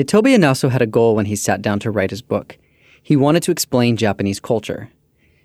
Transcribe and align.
Nitobe 0.00 0.34
Inazō 0.34 0.70
had 0.70 0.80
a 0.80 0.86
goal 0.86 1.14
when 1.14 1.26
he 1.26 1.36
sat 1.36 1.60
down 1.60 1.78
to 1.80 1.90
write 1.90 2.08
his 2.08 2.22
book. 2.22 2.56
He 3.02 3.16
wanted 3.16 3.42
to 3.42 3.50
explain 3.50 3.98
Japanese 3.98 4.40
culture. 4.40 4.88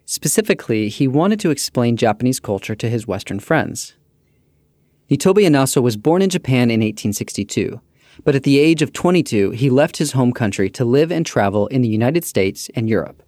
Specifically, 0.06 0.88
he 0.88 1.10
wanted 1.10 1.42
to 1.42 1.50
explain 1.50 1.98
Japanese 1.98 2.40
culture 2.40 2.74
to 2.74 2.90
his 2.90 3.06
Western 3.06 3.42
friends. 3.42 3.96
Nitobe 5.12 5.46
Inazō 5.46 5.84
was 5.84 5.98
born 5.98 6.22
in 6.22 6.30
Japan 6.30 6.72
in 6.72 6.80
1862, 6.80 7.82
but 8.24 8.34
at 8.34 8.44
the 8.44 8.58
age 8.58 8.82
of 8.82 8.94
22, 8.94 9.52
he 9.52 9.70
left 9.70 9.98
his 9.98 10.14
home 10.14 10.32
country 10.32 10.70
to 10.70 10.86
live 10.86 11.12
and 11.12 11.26
travel 11.26 11.68
in 11.68 11.82
the 11.82 11.90
United 11.90 12.24
States 12.24 12.70
and 12.76 12.88
Europe. 12.88 13.24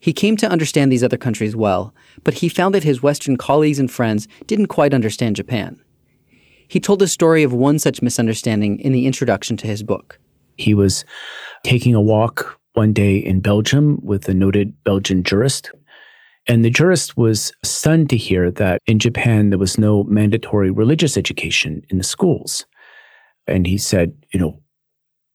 He 0.00 0.12
came 0.12 0.36
to 0.38 0.50
understand 0.50 0.90
these 0.90 1.04
other 1.04 1.16
countries 1.16 1.54
well, 1.54 1.94
but 2.24 2.34
he 2.34 2.48
found 2.48 2.74
that 2.74 2.82
his 2.82 3.04
Western 3.04 3.36
colleagues 3.36 3.78
and 3.78 3.88
friends 3.88 4.26
didn't 4.48 4.66
quite 4.66 4.92
understand 4.92 5.36
Japan. 5.36 5.80
He 6.66 6.80
told 6.80 6.98
the 6.98 7.06
story 7.06 7.44
of 7.44 7.52
one 7.52 7.78
such 7.78 8.02
misunderstanding 8.02 8.80
in 8.80 8.90
the 8.90 9.06
introduction 9.06 9.56
to 9.58 9.68
his 9.68 9.84
book. 9.84 10.18
He 10.56 10.74
was 10.74 11.04
taking 11.62 11.94
a 11.94 12.00
walk 12.00 12.58
one 12.74 12.92
day 12.92 13.16
in 13.16 13.40
Belgium 13.40 13.98
with 14.02 14.28
a 14.28 14.34
noted 14.34 14.72
Belgian 14.84 15.22
jurist. 15.22 15.70
And 16.46 16.64
the 16.64 16.70
jurist 16.70 17.16
was 17.16 17.52
stunned 17.64 18.10
to 18.10 18.16
hear 18.16 18.50
that 18.52 18.80
in 18.86 18.98
Japan 18.98 19.50
there 19.50 19.58
was 19.58 19.78
no 19.78 20.04
mandatory 20.04 20.70
religious 20.70 21.16
education 21.16 21.82
in 21.90 21.98
the 21.98 22.04
schools. 22.04 22.66
And 23.46 23.66
he 23.66 23.78
said, 23.78 24.16
you 24.32 24.38
know, 24.38 24.60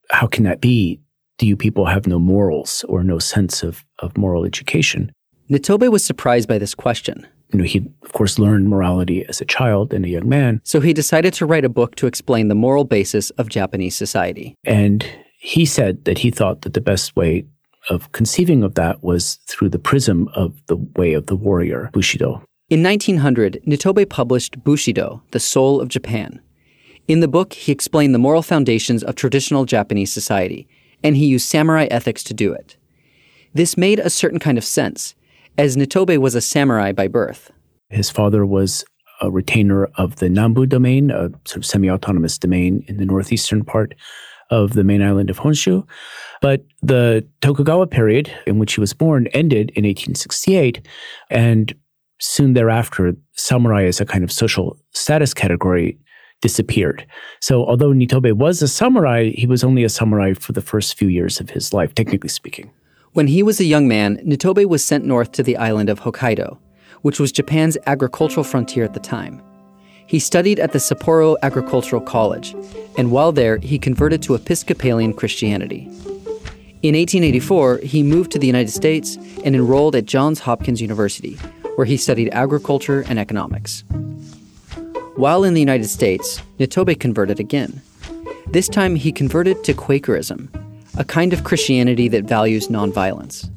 how 0.10 0.28
can 0.28 0.44
that 0.44 0.62
be? 0.62 1.02
Do 1.38 1.48
you 1.48 1.58
people 1.58 1.86
have 1.86 2.08
no 2.08 2.20
morals 2.20 2.86
or 2.88 3.04
no 3.04 3.18
sense 3.18 3.64
of, 3.64 3.84
of 4.00 4.18
moral 4.18 4.46
education? 4.46 5.12
Nitobe 5.50 5.92
was 5.92 6.06
surprised 6.06 6.48
by 6.48 6.58
this 6.58 6.76
question. 6.76 7.28
You 7.52 7.60
know, 7.60 7.66
he 7.66 7.86
of 8.04 8.14
course 8.14 8.40
learned 8.40 8.70
morality 8.70 9.26
as 9.26 9.42
a 9.42 9.46
child 9.46 9.94
and 9.94 10.06
a 10.06 10.10
young 10.10 10.28
man. 10.28 10.62
So 10.64 10.80
he 10.80 10.94
decided 10.94 11.34
to 11.36 11.46
write 11.46 11.66
a 11.66 11.70
book 11.70 11.96
to 11.96 12.08
explain 12.08 12.48
the 12.48 12.56
moral 12.56 12.86
basis 12.86 13.30
of 13.32 13.50
Japanese 13.50 13.96
society. 13.96 14.56
And 14.64 15.06
he 15.40 15.66
said 15.66 16.06
that 16.06 16.20
he 16.20 16.32
thought 16.32 16.62
that 16.62 16.74
the 16.74 16.82
best 16.82 17.16
way 17.16 17.46
of 17.90 18.12
conceiving 18.12 18.64
of 18.64 18.76
that 18.76 19.04
was 19.04 19.36
through 19.48 19.70
the 19.70 19.80
prism 19.80 20.30
of 20.36 20.54
the 20.68 20.78
way 20.96 21.14
of 21.14 21.26
the 21.26 21.36
warrior, 21.36 21.90
Bushido. 21.94 22.44
In 22.70 22.84
1900, 22.84 23.62
Nitobe 23.66 24.08
published 24.08 24.64
Bushido, 24.64 25.24
The 25.32 25.40
Soul 25.40 25.82
of 25.82 25.90
Japan. 25.90 26.40
In 27.08 27.20
the 27.20 27.28
book, 27.28 27.54
he 27.54 27.72
explained 27.72 28.14
the 28.14 28.20
moral 28.20 28.44
foundations 28.44 29.04
of 29.04 29.16
traditional 29.16 29.66
Japanese 29.66 30.14
society, 30.14 30.68
and 31.04 31.18
he 31.18 31.26
used 31.26 31.50
samurai 31.50 31.88
ethics 31.92 32.24
to 32.26 32.34
do 32.34 32.54
it. 32.54 32.78
This 33.54 33.76
made 33.76 34.00
a 34.00 34.10
certain 34.10 34.40
kind 34.40 34.58
of 34.58 34.64
sense, 34.64 35.16
as 35.62 35.78
Nitobe 35.78 36.18
was 36.18 36.34
a 36.34 36.42
samurai 36.42 36.92
by 36.92 37.08
birth. 37.08 37.52
His 37.92 38.10
father 38.10 38.48
was 38.48 38.84
a 39.22 39.30
retainer 39.30 39.86
of 39.96 40.16
the 40.16 40.26
Nambu 40.26 40.68
domain, 40.68 41.12
a 41.12 41.30
sort 41.46 41.58
of 41.58 41.66
semi 41.68 41.88
autonomous 41.88 42.40
domain 42.40 42.84
in 42.88 42.98
the 42.98 43.06
northeastern 43.06 43.64
part 43.64 43.94
of 44.50 44.74
the 44.74 44.84
main 44.84 45.04
island 45.04 45.30
of 45.30 45.38
Honshu. 45.38 45.88
But 46.42 46.66
the 46.82 47.24
Tokugawa 47.42 47.86
period 47.86 48.34
in 48.48 48.58
which 48.58 48.74
he 48.74 48.80
was 48.82 48.94
born 48.94 49.28
ended 49.28 49.70
in 49.76 49.84
1868. 49.84 50.88
And 51.30 51.76
soon 52.20 52.54
thereafter, 52.54 53.14
samurai 53.34 53.84
as 53.84 54.02
a 54.02 54.06
kind 54.06 54.24
of 54.24 54.32
social 54.32 54.80
status 54.94 55.32
category 55.32 55.96
disappeared. 56.42 57.06
So 57.40 57.68
although 57.68 57.92
Nitobe 57.92 58.34
was 58.34 58.64
a 58.64 58.68
samurai, 58.68 59.30
he 59.36 59.46
was 59.46 59.64
only 59.64 59.84
a 59.84 59.90
samurai 59.90 60.34
for 60.34 60.54
the 60.54 60.62
first 60.62 60.98
few 60.98 61.08
years 61.08 61.40
of 61.40 61.52
his 61.52 61.72
life, 61.72 61.94
technically 61.94 62.30
speaking. 62.30 62.72
When 63.14 63.28
he 63.28 63.44
was 63.44 63.60
a 63.60 63.66
young 63.66 63.90
man, 63.90 64.20
Nitobe 64.26 64.66
was 64.66 64.86
sent 64.86 65.04
north 65.04 65.34
to 65.34 65.44
the 65.44 65.58
island 65.58 65.90
of 65.90 66.00
Hokkaido, 66.00 66.58
which 67.02 67.20
was 67.20 67.34
Japan's 67.34 67.78
agricultural 67.86 68.46
frontier 68.46 68.86
at 68.86 68.94
the 68.94 69.02
time. 69.02 69.42
He 70.08 70.18
studied 70.18 70.62
at 70.62 70.72
the 70.72 70.80
Sapporo 70.80 71.36
Agricultural 71.44 72.02
College, 72.04 72.56
and 72.98 73.12
while 73.12 73.34
there, 73.34 73.58
he 73.58 73.78
converted 73.78 74.22
to 74.24 74.36
Episcopalian 74.36 75.14
Christianity. 75.14 75.90
In 76.84 76.96
1884, 76.96 77.80
he 77.80 78.02
moved 78.02 78.32
to 78.32 78.40
the 78.40 78.48
United 78.48 78.72
States 78.72 79.18
and 79.44 79.56
enrolled 79.56 79.98
at 79.98 80.06
Johns 80.06 80.40
Hopkins 80.40 80.82
University, 80.82 81.34
where 81.76 81.86
he 81.86 81.98
studied 81.98 82.30
agriculture 82.32 83.04
and 83.10 83.20
economics. 83.20 83.84
While 85.18 85.44
in 85.44 85.54
the 85.54 85.60
United 85.60 85.90
States, 85.90 86.42
Nitobe 86.60 86.98
converted 86.98 87.42
again. 87.42 87.82
This 88.48 88.70
time, 88.70 88.96
he 88.96 89.12
converted 89.12 89.66
to 89.66 89.74
Quakerism, 89.74 90.50
a 90.98 91.04
kind 91.06 91.32
of 91.32 91.44
Christianity 91.44 92.08
that 92.10 92.26
values 92.26 92.68
nonviolence. 92.68 93.50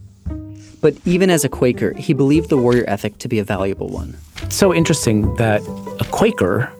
But 0.80 0.94
even 1.04 1.30
as 1.30 1.44
a 1.44 1.48
Quaker, 1.48 1.94
he 1.94 2.12
believed 2.12 2.48
the 2.48 2.56
warrior 2.56 2.84
ethic 2.86 3.18
to 3.18 3.28
be 3.28 3.38
a 3.38 3.44
valuable 3.44 3.88
one. 3.88 4.16
It's 4.42 4.54
so 4.54 4.72
interesting 4.72 5.34
that 5.36 5.62
a 6.00 6.04
Quaker, 6.10 6.70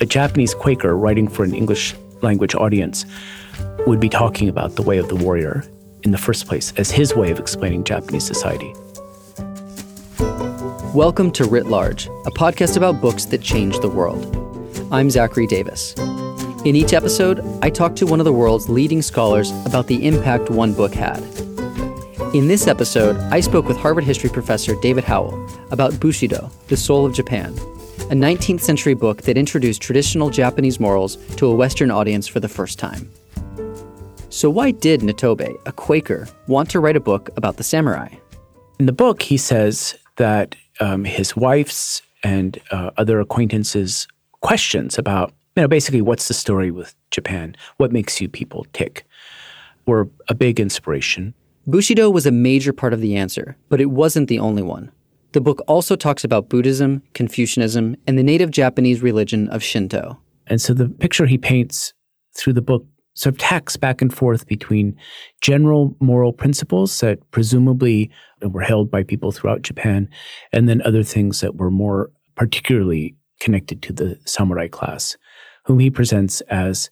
a 0.00 0.06
Japanese 0.06 0.54
Quaker 0.54 0.96
writing 0.96 1.28
for 1.28 1.44
an 1.44 1.54
English 1.54 1.94
language 2.20 2.54
audience, 2.54 3.06
would 3.86 4.00
be 4.00 4.08
talking 4.08 4.48
about 4.48 4.76
the 4.76 4.82
way 4.82 4.98
of 4.98 5.08
the 5.08 5.16
warrior 5.16 5.64
in 6.02 6.10
the 6.10 6.18
first 6.18 6.46
place 6.46 6.72
as 6.76 6.90
his 6.90 7.14
way 7.14 7.30
of 7.30 7.38
explaining 7.38 7.84
Japanese 7.84 8.26
society. 8.26 8.72
Welcome 10.92 11.30
to 11.32 11.44
Writ 11.44 11.66
Large, 11.66 12.06
a 12.26 12.30
podcast 12.30 12.76
about 12.76 13.00
books 13.00 13.24
that 13.26 13.40
change 13.40 13.78
the 13.78 13.88
world. 13.88 14.34
I'm 14.90 15.10
Zachary 15.10 15.46
Davis. 15.46 15.94
In 16.64 16.74
each 16.74 16.92
episode, 16.92 17.40
I 17.62 17.70
talk 17.70 17.94
to 17.96 18.06
one 18.06 18.18
of 18.18 18.24
the 18.24 18.32
world's 18.32 18.68
leading 18.68 19.00
scholars 19.00 19.52
about 19.64 19.86
the 19.86 20.04
impact 20.04 20.50
one 20.50 20.72
book 20.72 20.92
had. 20.92 21.22
In 22.34 22.48
this 22.48 22.66
episode, 22.66 23.16
I 23.32 23.38
spoke 23.38 23.66
with 23.66 23.76
Harvard 23.76 24.02
history 24.02 24.28
professor 24.28 24.74
David 24.82 25.04
Howell 25.04 25.48
about 25.70 26.00
Bushido, 26.00 26.50
The 26.66 26.76
Soul 26.76 27.06
of 27.06 27.14
Japan, 27.14 27.52
a 28.10 28.14
19th 28.14 28.60
century 28.60 28.94
book 28.94 29.22
that 29.22 29.38
introduced 29.38 29.80
traditional 29.80 30.30
Japanese 30.30 30.80
morals 30.80 31.16
to 31.36 31.46
a 31.46 31.54
Western 31.54 31.92
audience 31.92 32.26
for 32.26 32.40
the 32.40 32.48
first 32.48 32.76
time. 32.76 33.08
So, 34.28 34.50
why 34.50 34.72
did 34.72 35.02
Nitobe, 35.02 35.56
a 35.64 35.72
Quaker, 35.72 36.28
want 36.48 36.70
to 36.70 36.80
write 36.80 36.96
a 36.96 37.00
book 37.00 37.30
about 37.36 37.56
the 37.56 37.64
samurai? 37.64 38.08
In 38.80 38.86
the 38.86 38.92
book, 38.92 39.22
he 39.22 39.36
says 39.36 39.96
that 40.16 40.56
um, 40.80 41.04
his 41.04 41.36
wife's 41.36 42.02
and 42.24 42.58
uh, 42.72 42.90
other 42.96 43.20
acquaintances' 43.20 44.08
questions 44.40 44.98
about, 44.98 45.32
you 45.58 45.62
know, 45.62 45.68
basically 45.68 46.00
what's 46.00 46.28
the 46.28 46.34
story 46.34 46.70
with 46.70 46.94
Japan, 47.10 47.56
what 47.78 47.90
makes 47.90 48.20
you 48.20 48.28
people 48.28 48.64
tick, 48.72 49.04
were 49.86 50.08
a 50.28 50.34
big 50.34 50.60
inspiration. 50.60 51.34
Bushido 51.66 52.08
was 52.10 52.26
a 52.26 52.30
major 52.30 52.72
part 52.72 52.92
of 52.92 53.00
the 53.00 53.16
answer, 53.16 53.56
but 53.68 53.80
it 53.80 53.90
wasn't 53.90 54.28
the 54.28 54.38
only 54.38 54.62
one. 54.62 54.92
The 55.32 55.40
book 55.40 55.60
also 55.66 55.96
talks 55.96 56.22
about 56.22 56.48
Buddhism, 56.48 57.02
Confucianism, 57.12 57.96
and 58.06 58.16
the 58.16 58.22
native 58.22 58.52
Japanese 58.52 59.02
religion 59.02 59.48
of 59.48 59.64
Shinto. 59.64 60.20
And 60.46 60.60
so 60.60 60.72
the 60.72 60.88
picture 60.88 61.26
he 61.26 61.38
paints 61.38 61.92
through 62.36 62.52
the 62.52 62.62
book 62.62 62.86
sort 63.14 63.34
of 63.34 63.38
tacks 63.40 63.76
back 63.76 64.00
and 64.00 64.14
forth 64.14 64.46
between 64.46 64.96
general 65.40 65.96
moral 65.98 66.32
principles 66.32 67.00
that 67.00 67.18
presumably 67.32 68.12
were 68.42 68.62
held 68.62 68.92
by 68.92 69.02
people 69.02 69.32
throughout 69.32 69.62
Japan, 69.62 70.08
and 70.52 70.68
then 70.68 70.82
other 70.82 71.02
things 71.02 71.40
that 71.40 71.56
were 71.56 71.72
more 71.72 72.12
particularly 72.36 73.16
connected 73.40 73.82
to 73.82 73.92
the 73.92 74.18
samurai 74.24 74.68
class, 74.68 75.16
whom 75.68 75.78
he 75.78 75.90
presents 75.90 76.40
as 76.48 76.88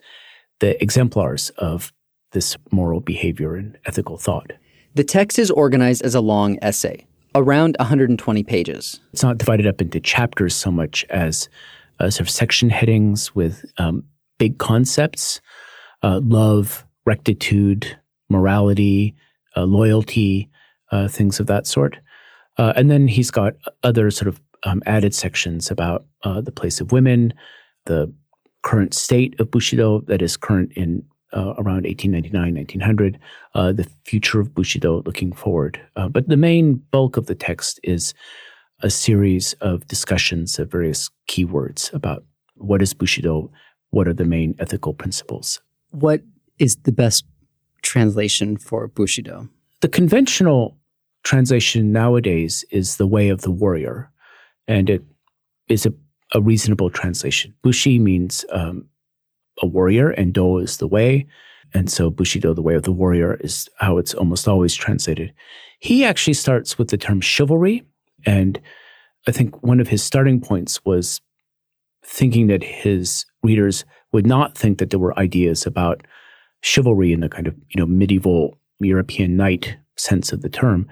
the 0.60 0.80
exemplars 0.82 1.48
of 1.56 1.92
this 2.32 2.58
moral 2.70 3.00
behavior 3.00 3.56
and 3.56 3.78
ethical 3.86 4.18
thought. 4.18 4.52
The 4.94 5.02
text 5.02 5.38
is 5.38 5.50
organized 5.50 6.02
as 6.02 6.14
a 6.14 6.20
long 6.20 6.58
essay, 6.60 7.06
around 7.34 7.76
120 7.78 8.42
pages. 8.44 9.00
It's 9.14 9.22
not 9.22 9.38
divided 9.38 9.66
up 9.66 9.80
into 9.80 9.98
chapters 9.98 10.54
so 10.54 10.70
much 10.70 11.06
as 11.08 11.48
uh, 11.98 12.10
sort 12.10 12.28
of 12.28 12.30
section 12.30 12.68
headings 12.68 13.34
with 13.34 13.64
um, 13.78 14.04
big 14.38 14.58
concepts 14.58 15.40
uh, 16.02 16.20
love, 16.22 16.84
rectitude, 17.06 17.98
morality, 18.28 19.14
uh, 19.56 19.64
loyalty, 19.64 20.50
uh, 20.92 21.08
things 21.08 21.40
of 21.40 21.46
that 21.46 21.66
sort. 21.66 21.96
Uh, 22.58 22.74
and 22.76 22.90
then 22.90 23.08
he's 23.08 23.30
got 23.30 23.54
other 23.82 24.10
sort 24.10 24.28
of 24.28 24.38
um, 24.64 24.82
added 24.84 25.14
sections 25.14 25.70
about 25.70 26.04
uh, 26.24 26.42
the 26.42 26.52
place 26.52 26.78
of 26.78 26.92
women, 26.92 27.32
the 27.86 28.12
current 28.66 28.92
state 28.94 29.38
of 29.38 29.48
Bushido 29.48 30.00
that 30.08 30.20
is 30.20 30.36
current 30.36 30.72
in 30.74 31.04
uh, 31.32 31.54
around 31.56 31.84
1899, 31.84 32.54
1900, 32.54 33.18
uh, 33.54 33.72
the 33.72 33.88
future 34.04 34.40
of 34.40 34.54
Bushido 34.54 35.02
looking 35.06 35.32
forward. 35.32 35.80
Uh, 35.94 36.08
but 36.08 36.28
the 36.28 36.36
main 36.36 36.74
bulk 36.90 37.16
of 37.16 37.26
the 37.26 37.34
text 37.36 37.78
is 37.84 38.12
a 38.80 38.90
series 38.90 39.52
of 39.60 39.86
discussions 39.86 40.58
of 40.58 40.68
various 40.68 41.10
keywords 41.28 41.92
about 41.94 42.24
what 42.56 42.82
is 42.82 42.92
Bushido, 42.92 43.52
what 43.90 44.08
are 44.08 44.12
the 44.12 44.24
main 44.24 44.56
ethical 44.58 44.92
principles. 44.92 45.60
What 45.90 46.22
is 46.58 46.74
the 46.82 46.92
best 46.92 47.24
translation 47.82 48.56
for 48.56 48.88
Bushido? 48.88 49.48
The 49.80 49.88
conventional 49.88 50.76
translation 51.22 51.92
nowadays 51.92 52.64
is 52.72 52.96
the 52.96 53.06
way 53.06 53.28
of 53.28 53.42
the 53.42 53.52
warrior, 53.52 54.10
and 54.66 54.90
it 54.90 55.04
is 55.68 55.86
a, 55.86 55.92
a 56.32 56.40
reasonable 56.40 56.90
translation. 56.90 57.54
Bushi 57.62 57.98
means 57.98 58.44
um, 58.50 58.86
a 59.62 59.66
warrior, 59.66 60.10
and 60.10 60.32
Do 60.32 60.58
is 60.58 60.78
the 60.78 60.88
way. 60.88 61.26
And 61.74 61.90
so 61.90 62.10
Bushido, 62.10 62.54
the 62.54 62.62
way 62.62 62.74
of 62.74 62.84
the 62.84 62.92
warrior, 62.92 63.34
is 63.40 63.68
how 63.78 63.98
it's 63.98 64.14
almost 64.14 64.48
always 64.48 64.74
translated. 64.74 65.32
He 65.80 66.04
actually 66.04 66.34
starts 66.34 66.78
with 66.78 66.88
the 66.88 66.96
term 66.96 67.20
chivalry. 67.20 67.84
And 68.24 68.60
I 69.26 69.32
think 69.32 69.62
one 69.62 69.80
of 69.80 69.88
his 69.88 70.02
starting 70.02 70.40
points 70.40 70.84
was 70.84 71.20
thinking 72.04 72.46
that 72.46 72.62
his 72.62 73.26
readers 73.42 73.84
would 74.12 74.26
not 74.26 74.56
think 74.56 74.78
that 74.78 74.90
there 74.90 75.00
were 75.00 75.18
ideas 75.18 75.66
about 75.66 76.06
chivalry 76.62 77.12
in 77.12 77.20
the 77.20 77.28
kind 77.28 77.46
of 77.46 77.54
you 77.68 77.80
know 77.80 77.86
medieval 77.86 78.58
European 78.80 79.36
knight 79.36 79.76
sense 79.96 80.32
of 80.32 80.42
the 80.42 80.48
term 80.48 80.88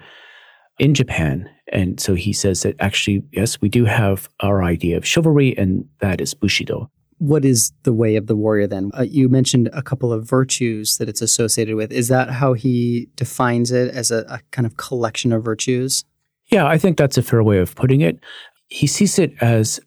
in 0.79 0.93
Japan. 0.93 1.49
And 1.71 1.99
so 1.99 2.13
he 2.13 2.31
says 2.33 2.61
that 2.63 2.75
actually, 2.79 3.23
yes, 3.31 3.59
we 3.59 3.69
do 3.69 3.85
have 3.85 4.29
our 4.41 4.63
idea 4.63 4.97
of 4.97 5.05
chivalry, 5.05 5.57
and 5.57 5.87
that 5.99 6.21
is 6.21 6.33
Bushido. 6.33 6.91
What 7.17 7.45
is 7.45 7.71
the 7.83 7.93
way 7.93 8.17
of 8.17 8.27
the 8.27 8.35
warrior 8.35 8.67
then? 8.67 8.91
Uh, 8.97 9.03
you 9.03 9.29
mentioned 9.29 9.69
a 9.73 9.81
couple 9.81 10.11
of 10.11 10.27
virtues 10.27 10.97
that 10.97 11.09
it's 11.09 11.21
associated 11.21 11.75
with. 11.75 11.91
Is 11.91 12.07
that 12.09 12.29
how 12.29 12.53
he 12.53 13.09
defines 13.15 13.71
it 13.71 13.93
as 13.95 14.11
a, 14.11 14.25
a 14.27 14.41
kind 14.51 14.65
of 14.65 14.77
collection 14.77 15.31
of 15.31 15.43
virtues? 15.43 16.03
Yeah, 16.51 16.67
I 16.67 16.77
think 16.77 16.97
that's 16.97 17.17
a 17.17 17.23
fair 17.23 17.41
way 17.41 17.57
of 17.57 17.73
putting 17.75 18.01
it. 18.01 18.19
He 18.67 18.85
sees 18.85 19.17
it 19.17 19.33
as 19.41 19.79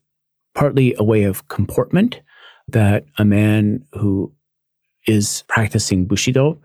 partly 0.54 0.94
a 0.98 1.04
way 1.04 1.24
of 1.24 1.46
comportment 1.48 2.20
that 2.66 3.04
a 3.18 3.24
man 3.24 3.84
who 3.92 4.32
is 5.06 5.44
practicing 5.48 6.06
Bushido 6.06 6.60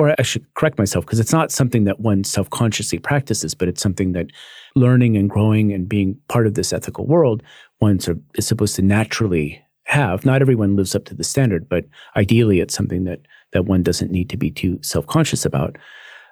or 0.00 0.14
I 0.18 0.22
should 0.22 0.46
correct 0.54 0.78
myself 0.78 1.04
because 1.04 1.20
it's 1.20 1.32
not 1.32 1.52
something 1.52 1.84
that 1.84 2.00
one 2.00 2.24
self 2.24 2.48
consciously 2.48 2.98
practices, 2.98 3.54
but 3.54 3.68
it's 3.68 3.82
something 3.82 4.12
that 4.12 4.28
learning 4.74 5.14
and 5.14 5.28
growing 5.28 5.74
and 5.74 5.86
being 5.86 6.18
part 6.26 6.46
of 6.46 6.54
this 6.54 6.72
ethical 6.72 7.06
world, 7.06 7.42
one 7.80 8.00
sort 8.00 8.16
of 8.16 8.22
is 8.34 8.46
supposed 8.46 8.76
to 8.76 8.82
naturally 8.82 9.62
have. 9.84 10.24
Not 10.24 10.40
everyone 10.40 10.74
lives 10.74 10.94
up 10.94 11.04
to 11.06 11.14
the 11.14 11.22
standard, 11.22 11.68
but 11.68 11.84
ideally 12.16 12.60
it's 12.60 12.72
something 12.72 13.04
that, 13.04 13.20
that 13.52 13.66
one 13.66 13.82
doesn't 13.82 14.10
need 14.10 14.30
to 14.30 14.38
be 14.38 14.50
too 14.50 14.78
self 14.82 15.06
conscious 15.06 15.44
about, 15.44 15.76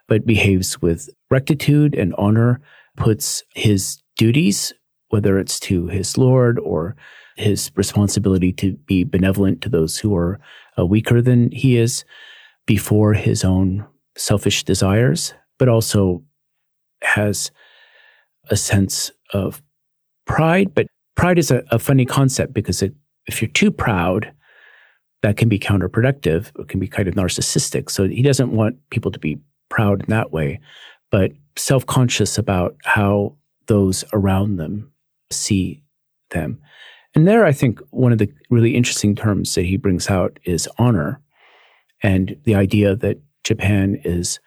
but 0.07 0.25
behaves 0.25 0.81
with 0.81 1.11
rectitude 1.31 1.95
and 1.95 2.15
honor, 2.17 2.63
puts 2.97 3.43
his 3.55 3.99
duties, 4.17 4.73
whether 5.11 5.39
it's 5.39 5.61
to 5.61 5.89
his 5.89 6.17
Lord 6.17 6.59
or 6.61 6.97
his 7.37 7.71
responsibility 7.77 8.51
to 8.55 8.79
be 8.87 9.05
benevolent 9.05 9.61
to 9.61 9.69
those 9.69 9.99
who 9.99 10.17
are 10.17 10.41
uh, 10.79 10.87
weaker 10.87 11.21
than 11.21 11.51
he 11.53 11.77
is, 11.77 12.07
before 12.69 13.15
his 13.15 13.45
own 13.45 13.85
selfish 14.15 14.63
desires, 14.63 15.33
but 15.59 15.71
also 15.71 16.23
has 17.03 17.51
a 18.51 18.57
sense 18.57 19.11
of 19.33 19.63
pride. 20.27 20.75
But 20.75 20.87
pride 21.17 21.39
is 21.39 21.51
a, 21.51 21.65
a 21.71 21.79
funny 21.79 22.05
concept 22.05 22.53
because 22.53 22.83
it, 22.83 22.95
if 23.27 23.41
you're 23.41 23.51
too 23.51 23.71
proud, 23.71 24.31
that 25.23 25.39
can 25.39 25.49
be 25.49 25.59
counterproductive. 25.59 26.53
It 26.61 26.69
can 26.69 26.79
be 26.79 26.87
kind 26.87 27.09
of 27.09 27.15
narcissistic. 27.15 27.91
So 27.91 28.07
he 28.07 28.21
doesn't 28.21 28.53
want 28.53 28.77
people 28.91 29.11
to 29.13 29.19
be 29.19 29.39
proud 29.71 30.03
in 30.03 30.11
that 30.11 30.31
way, 30.31 30.61
but 31.11 31.33
self 31.57 31.87
conscious 31.87 32.37
about 32.37 32.77
how 32.85 33.35
those 33.67 34.05
around 34.13 34.57
them 34.57 34.93
see 35.31 35.83
them. 36.33 36.61
And 37.15 37.27
there, 37.27 37.47
I 37.47 37.53
think 37.53 37.81
one 37.91 38.13
of 38.13 38.19
the 38.19 38.31
really 38.51 38.77
interesting 38.77 39.17
terms 39.17 39.55
that 39.55 39.65
he 39.65 39.79
brings 39.79 40.11
out 40.11 40.39
is 40.45 40.69
honor 40.77 41.23
and 42.03 42.37
the 42.45 42.55
idea 42.55 42.97
that 42.97 43.19
Japan 43.45 44.01
is 44.05 44.41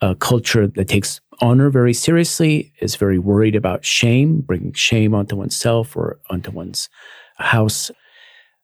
a 0.00 0.14
culture 0.14 0.66
that 0.66 0.88
takes 0.88 1.20
honor 1.40 1.70
very 1.70 1.94
seriously, 1.94 2.72
is 2.80 2.96
very 2.96 3.18
worried 3.18 3.54
about 3.54 3.84
shame, 3.84 4.40
bringing 4.40 4.72
shame 4.72 5.14
onto 5.14 5.36
oneself 5.36 5.96
or 5.96 6.18
onto 6.30 6.50
one's 6.50 6.88
house. 7.36 7.90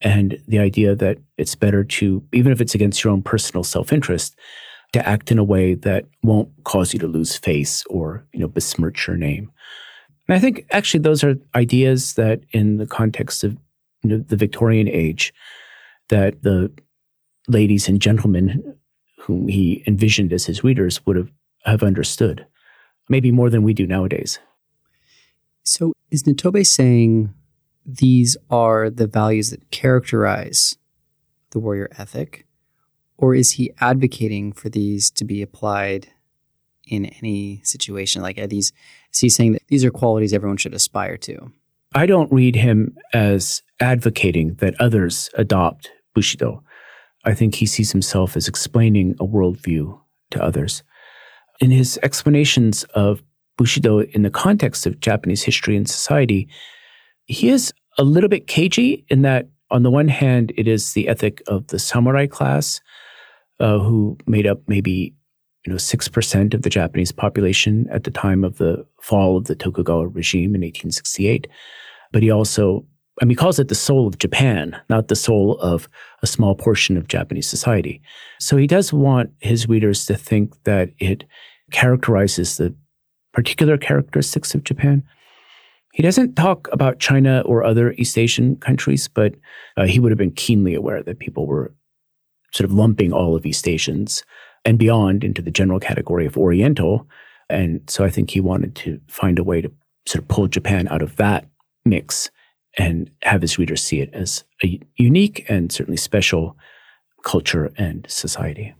And 0.00 0.38
the 0.46 0.58
idea 0.58 0.94
that 0.94 1.18
it's 1.38 1.54
better 1.54 1.84
to, 1.84 2.22
even 2.32 2.52
if 2.52 2.60
it's 2.60 2.74
against 2.74 3.02
your 3.02 3.12
own 3.12 3.22
personal 3.22 3.64
self 3.64 3.92
interest, 3.92 4.38
to 4.92 5.06
act 5.06 5.30
in 5.30 5.38
a 5.38 5.44
way 5.44 5.74
that 5.74 6.04
won't 6.22 6.48
cause 6.64 6.92
you 6.92 6.98
to 7.00 7.06
lose 7.06 7.36
face 7.36 7.84
or, 7.86 8.26
you 8.32 8.40
know, 8.40 8.48
besmirch 8.48 9.06
your 9.06 9.16
name. 9.16 9.50
And 10.28 10.36
I 10.36 10.38
think 10.38 10.66
actually 10.70 11.00
those 11.00 11.24
are 11.24 11.36
ideas 11.54 12.14
that 12.14 12.40
in 12.52 12.76
the 12.76 12.86
context 12.86 13.44
of 13.44 13.56
you 14.02 14.10
know, 14.10 14.18
the 14.18 14.36
Victorian 14.36 14.88
age, 14.88 15.32
that 16.08 16.42
the 16.42 16.70
ladies 17.48 17.88
and 17.88 18.00
gentlemen 18.00 18.76
whom 19.20 19.48
he 19.48 19.82
envisioned 19.86 20.32
as 20.32 20.46
his 20.46 20.62
readers 20.62 21.04
would 21.04 21.16
have, 21.16 21.30
have 21.64 21.82
understood, 21.82 22.46
maybe 23.08 23.32
more 23.32 23.50
than 23.50 23.62
we 23.62 23.74
do 23.74 23.86
nowadays. 23.86 24.38
So, 25.64 25.92
is 26.10 26.22
Nitobe 26.22 26.64
saying 26.64 27.34
these 27.84 28.36
are 28.50 28.88
the 28.88 29.06
values 29.06 29.50
that 29.50 29.70
characterize 29.70 30.76
the 31.50 31.58
warrior 31.58 31.88
ethic? 31.98 32.46
Or 33.18 33.34
is 33.34 33.52
he 33.52 33.72
advocating 33.80 34.52
for 34.52 34.68
these 34.68 35.10
to 35.12 35.24
be 35.24 35.42
applied 35.42 36.08
in 36.86 37.06
any 37.06 37.62
situation? 37.64 38.22
Like, 38.22 38.38
are 38.38 38.46
these, 38.46 38.72
is 39.12 39.20
he 39.20 39.28
saying 39.28 39.52
that 39.52 39.62
these 39.68 39.84
are 39.84 39.90
qualities 39.90 40.32
everyone 40.32 40.58
should 40.58 40.74
aspire 40.74 41.16
to? 41.18 41.50
I 41.94 42.06
don't 42.06 42.30
read 42.30 42.56
him 42.56 42.96
as 43.12 43.62
advocating 43.80 44.54
that 44.56 44.78
others 44.80 45.30
adopt 45.34 45.90
Bushido. 46.14 46.62
I 47.26 47.34
think 47.34 47.56
he 47.56 47.66
sees 47.66 47.92
himself 47.92 48.36
as 48.36 48.48
explaining 48.48 49.16
a 49.20 49.26
worldview 49.26 49.98
to 50.30 50.42
others. 50.42 50.82
In 51.60 51.70
his 51.70 51.98
explanations 52.02 52.84
of 52.94 53.22
Bushido 53.58 54.00
in 54.00 54.22
the 54.22 54.30
context 54.30 54.86
of 54.86 55.00
Japanese 55.00 55.42
history 55.42 55.76
and 55.76 55.88
society, 55.88 56.48
he 57.26 57.48
is 57.48 57.72
a 57.98 58.04
little 58.04 58.28
bit 58.28 58.46
cagey 58.46 59.04
in 59.08 59.22
that, 59.22 59.48
on 59.70 59.82
the 59.82 59.90
one 59.90 60.08
hand, 60.08 60.52
it 60.56 60.68
is 60.68 60.92
the 60.92 61.08
ethic 61.08 61.42
of 61.48 61.66
the 61.68 61.78
samurai 61.78 62.26
class, 62.26 62.80
uh, 63.58 63.78
who 63.78 64.16
made 64.26 64.46
up 64.46 64.60
maybe 64.68 65.14
you 65.64 65.72
know 65.72 65.78
six 65.78 66.06
percent 66.08 66.54
of 66.54 66.62
the 66.62 66.70
Japanese 66.70 67.10
population 67.10 67.88
at 67.90 68.04
the 68.04 68.10
time 68.10 68.44
of 68.44 68.58
the 68.58 68.86
fall 69.02 69.36
of 69.36 69.44
the 69.44 69.56
Tokugawa 69.56 70.06
regime 70.06 70.54
in 70.54 70.60
1868. 70.60 71.48
But 72.12 72.22
he 72.22 72.30
also 72.30 72.84
Mean, 73.22 73.30
he 73.30 73.36
calls 73.36 73.58
it 73.58 73.68
the 73.68 73.74
soul 73.74 74.06
of 74.06 74.18
Japan, 74.18 74.78
not 74.90 75.08
the 75.08 75.16
soul 75.16 75.58
of 75.58 75.88
a 76.22 76.26
small 76.26 76.54
portion 76.54 76.96
of 76.96 77.08
Japanese 77.08 77.48
society. 77.48 78.02
So 78.38 78.56
he 78.56 78.66
does 78.66 78.92
want 78.92 79.30
his 79.40 79.68
readers 79.68 80.04
to 80.06 80.16
think 80.16 80.62
that 80.64 80.90
it 80.98 81.24
characterizes 81.70 82.58
the 82.58 82.74
particular 83.32 83.78
characteristics 83.78 84.54
of 84.54 84.64
Japan. 84.64 85.02
He 85.94 86.02
doesn't 86.02 86.34
talk 86.34 86.68
about 86.72 86.98
China 86.98 87.42
or 87.46 87.64
other 87.64 87.92
East 87.92 88.18
Asian 88.18 88.56
countries, 88.56 89.08
but 89.08 89.34
uh, 89.78 89.86
he 89.86 89.98
would 89.98 90.12
have 90.12 90.18
been 90.18 90.32
keenly 90.32 90.74
aware 90.74 91.02
that 91.02 91.18
people 91.18 91.46
were 91.46 91.74
sort 92.52 92.68
of 92.68 92.76
lumping 92.76 93.12
all 93.12 93.34
of 93.34 93.46
East 93.46 93.66
Asians 93.66 94.24
and 94.66 94.78
beyond 94.78 95.24
into 95.24 95.40
the 95.40 95.50
general 95.50 95.80
category 95.80 96.26
of 96.26 96.36
Oriental. 96.36 97.08
And 97.48 97.80
so 97.88 98.04
I 98.04 98.10
think 98.10 98.30
he 98.30 98.40
wanted 98.40 98.74
to 98.76 99.00
find 99.08 99.38
a 99.38 99.44
way 99.44 99.62
to 99.62 99.72
sort 100.06 100.22
of 100.22 100.28
pull 100.28 100.48
Japan 100.48 100.86
out 100.88 101.00
of 101.00 101.16
that 101.16 101.46
mix 101.84 102.30
and 102.76 103.10
have 103.22 103.42
his 103.42 103.58
readers 103.58 103.82
see 103.82 104.00
it 104.00 104.10
as 104.12 104.44
a 104.62 104.80
unique 104.96 105.44
and 105.48 105.72
certainly 105.72 105.96
special 105.96 106.56
culture 107.24 107.72
and 107.76 108.06
society. 108.08 108.74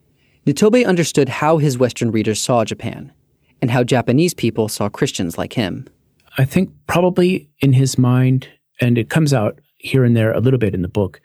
Nitobe 0.47 0.87
understood 0.87 1.29
how 1.29 1.59
his 1.59 1.79
Western 1.79 2.11
readers 2.11 2.41
saw 2.41 2.65
Japan 2.65 3.13
and 3.61 3.71
how 3.71 3.83
Japanese 3.83 4.35
people 4.35 4.69
saw 4.69 4.89
Christians 4.89 5.39
like 5.39 5.55
him. 5.55 5.89
I 6.39 6.45
think 6.45 6.71
probably 6.87 7.49
in 7.61 7.73
his 7.73 7.99
mind, 7.99 8.49
and 8.81 8.99
it 8.99 9.09
comes 9.09 9.33
out 9.33 9.61
here 9.79 10.05
and 10.05 10.17
there 10.17 10.33
a 10.33 10.41
little 10.41 10.59
bit 10.59 10.75
in 10.75 10.83
the 10.83 10.89
book, 10.89 11.21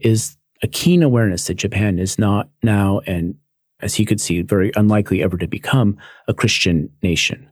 is 0.00 0.36
a 0.62 0.66
keen 0.66 1.02
awareness 1.02 1.46
that 1.46 1.54
Japan 1.54 1.98
is 1.98 2.18
not 2.18 2.48
now 2.62 3.00
and 3.06 3.36
as 3.80 3.94
he 3.94 4.04
could 4.04 4.20
see, 4.20 4.42
very 4.42 4.72
unlikely 4.76 5.22
ever 5.22 5.36
to 5.36 5.46
become 5.46 5.98
a 6.28 6.34
Christian 6.34 6.90
nation. 7.02 7.48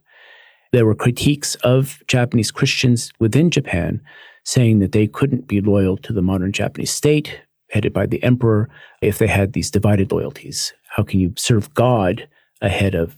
There 0.72 0.86
were 0.86 0.94
critiques 0.94 1.54
of 1.56 2.02
Japanese 2.08 2.50
Christians 2.50 3.12
within 3.20 3.50
Japan 3.50 4.00
saying 4.44 4.78
that 4.78 4.92
they 4.92 5.06
couldn't 5.06 5.46
be 5.46 5.60
loyal 5.60 5.96
to 5.98 6.12
the 6.12 6.22
modern 6.22 6.52
Japanese 6.52 6.90
state, 6.90 7.40
headed 7.70 7.92
by 7.92 8.06
the 8.06 8.22
emperor, 8.22 8.68
if 9.02 9.18
they 9.18 9.26
had 9.26 9.52
these 9.52 9.70
divided 9.70 10.12
loyalties. 10.12 10.72
How 10.88 11.02
can 11.02 11.18
you 11.20 11.32
serve 11.36 11.72
God 11.74 12.28
ahead 12.60 12.94
of 12.94 13.16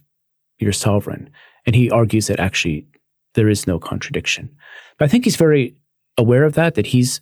your 0.58 0.72
sovereign? 0.72 1.28
And 1.66 1.74
he 1.74 1.90
argues 1.90 2.28
that 2.28 2.40
actually 2.40 2.86
there 3.34 3.48
is 3.48 3.66
no 3.66 3.78
contradiction. 3.78 4.48
But 4.98 5.06
I 5.06 5.08
think 5.08 5.24
he's 5.24 5.36
very 5.36 5.76
aware 6.16 6.44
of 6.44 6.54
that, 6.54 6.74
that 6.74 6.86
he's 6.86 7.20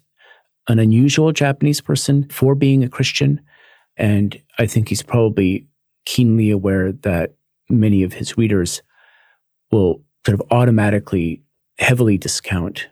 an 0.68 0.78
unusual 0.78 1.32
Japanese 1.32 1.80
person 1.80 2.28
for 2.28 2.54
being 2.54 2.84
a 2.84 2.88
Christian. 2.88 3.40
And 3.96 4.40
I 4.58 4.66
think 4.66 4.88
he's 4.88 5.02
probably 5.02 5.66
keenly 6.04 6.50
aware 6.50 6.92
that 6.92 7.34
many 7.68 8.02
of 8.02 8.12
his 8.12 8.36
readers 8.36 8.82
will 9.70 10.02
sort 10.26 10.40
of 10.40 10.46
automatically 10.50 11.42
heavily 11.78 12.16
discount 12.16 12.88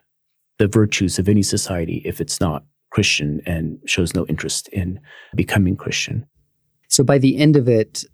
the 0.59 0.69
virtues 0.69 1.19
of 1.19 1.29
any 1.29 1.43
society 1.43 2.03
if 2.05 2.21
it's 2.21 2.41
not 2.41 2.65
Christian 2.91 3.41
and 3.47 3.79
shows 3.87 4.15
no 4.15 4.27
interest 4.27 4.69
in 4.69 5.01
becoming 5.35 5.77
Christian. 5.77 6.27
So 6.89 7.03
by 7.03 7.19
the 7.19 7.39
end 7.39 7.57
of 7.57 7.69
it, 7.69 8.05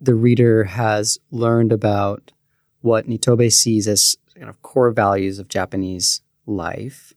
the 0.00 0.14
reader 0.14 0.64
has 0.64 1.18
learned 1.30 1.72
about 1.72 2.32
what 2.80 3.06
Nitobe 3.06 3.52
sees 3.52 3.86
as 3.86 4.16
kind 4.34 4.48
of 4.48 4.62
core 4.62 4.90
values 4.90 5.38
of 5.38 5.48
Japanese 5.48 6.22
life. 6.46 7.12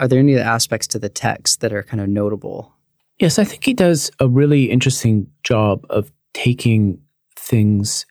Are 0.00 0.08
there 0.08 0.20
any 0.20 0.36
aspects 0.36 0.86
to 0.88 0.98
the 0.98 1.08
text 1.08 1.60
that 1.60 1.72
are 1.72 1.82
kind 1.82 2.00
of 2.00 2.08
notable? 2.08 2.72
Yes, 3.18 3.38
I 3.38 3.44
think 3.44 3.64
he 3.64 3.74
does 3.74 4.10
a 4.18 4.28
really 4.28 4.70
interesting 4.70 5.26
job 5.42 5.84
of 5.90 6.10
taking 6.32 7.00
things 7.36 8.06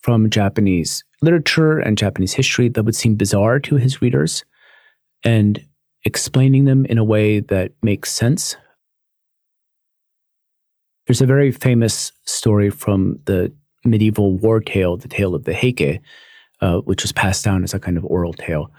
from 0.00 0.30
Japanese 0.30 1.04
literature 1.20 1.78
and 1.78 1.96
Japanese 1.96 2.32
history 2.32 2.68
that 2.68 2.82
would 2.82 2.96
seem 2.96 3.14
bizarre 3.14 3.60
to 3.60 3.76
his 3.76 4.02
readers 4.02 4.44
and 5.24 5.64
explaining 6.04 6.64
them 6.64 6.84
in 6.86 6.98
a 6.98 7.04
way 7.04 7.40
that 7.40 7.72
makes 7.82 8.12
sense. 8.12 8.56
There's 11.06 11.20
a 11.20 11.26
very 11.26 11.52
famous 11.52 12.12
story 12.24 12.70
from 12.70 13.18
the 13.24 13.52
medieval 13.84 14.36
war 14.36 14.60
tale, 14.60 14.96
the 14.96 15.08
tale 15.08 15.34
of 15.34 15.44
the 15.44 15.54
Heike, 15.54 16.00
uh, 16.60 16.78
which 16.78 17.02
was 17.02 17.12
passed 17.12 17.44
down 17.44 17.64
as 17.64 17.74
a 17.74 17.80
kind 17.80 17.96
of 17.96 18.04
oral 18.04 18.32
tale 18.32 18.70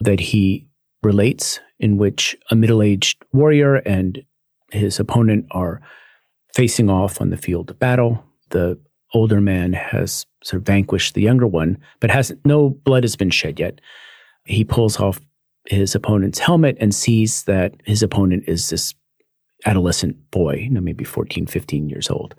that 0.00 0.20
he 0.20 0.68
relates, 1.02 1.60
in 1.80 1.96
which 1.96 2.36
a 2.50 2.56
middle 2.56 2.82
aged 2.82 3.24
warrior 3.32 3.76
and 3.76 4.22
his 4.70 5.00
opponent 5.00 5.46
are 5.50 5.80
facing 6.54 6.88
off 6.88 7.20
on 7.20 7.30
the 7.30 7.36
field 7.36 7.70
of 7.70 7.78
battle. 7.78 8.24
The 8.50 8.78
older 9.14 9.40
man 9.40 9.72
has 9.72 10.26
sort 10.42 10.60
of 10.60 10.66
vanquished 10.66 11.14
the 11.14 11.22
younger 11.22 11.46
one, 11.46 11.78
but 12.00 12.10
has 12.10 12.32
no 12.44 12.70
blood 12.70 13.04
has 13.04 13.16
been 13.16 13.30
shed 13.30 13.58
yet. 13.58 13.80
He 14.44 14.64
pulls 14.64 14.98
off 14.98 15.20
his 15.66 15.94
opponent's 15.94 16.38
helmet 16.38 16.76
and 16.80 16.94
sees 16.94 17.44
that 17.44 17.74
his 17.84 18.02
opponent 18.02 18.44
is 18.46 18.70
this 18.70 18.94
adolescent 19.64 20.30
boy, 20.30 20.54
you 20.54 20.70
know, 20.70 20.80
maybe 20.80 21.04
14, 21.04 21.46
15 21.46 21.88
years 21.88 22.10
old. 22.10 22.34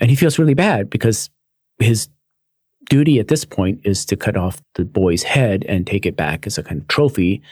And 0.00 0.10
he 0.10 0.16
feels 0.16 0.38
really 0.38 0.54
bad 0.54 0.88
because 0.88 1.28
his 1.78 2.08
duty 2.88 3.18
at 3.18 3.28
this 3.28 3.44
point 3.44 3.80
is 3.84 4.04
to 4.06 4.16
cut 4.16 4.36
off 4.36 4.62
the 4.74 4.84
boy's 4.84 5.22
head 5.22 5.64
and 5.68 5.86
take 5.86 6.06
it 6.06 6.16
back 6.16 6.46
as 6.46 6.56
a 6.56 6.62
kind 6.62 6.80
of 6.80 6.88
trophy. 6.88 7.42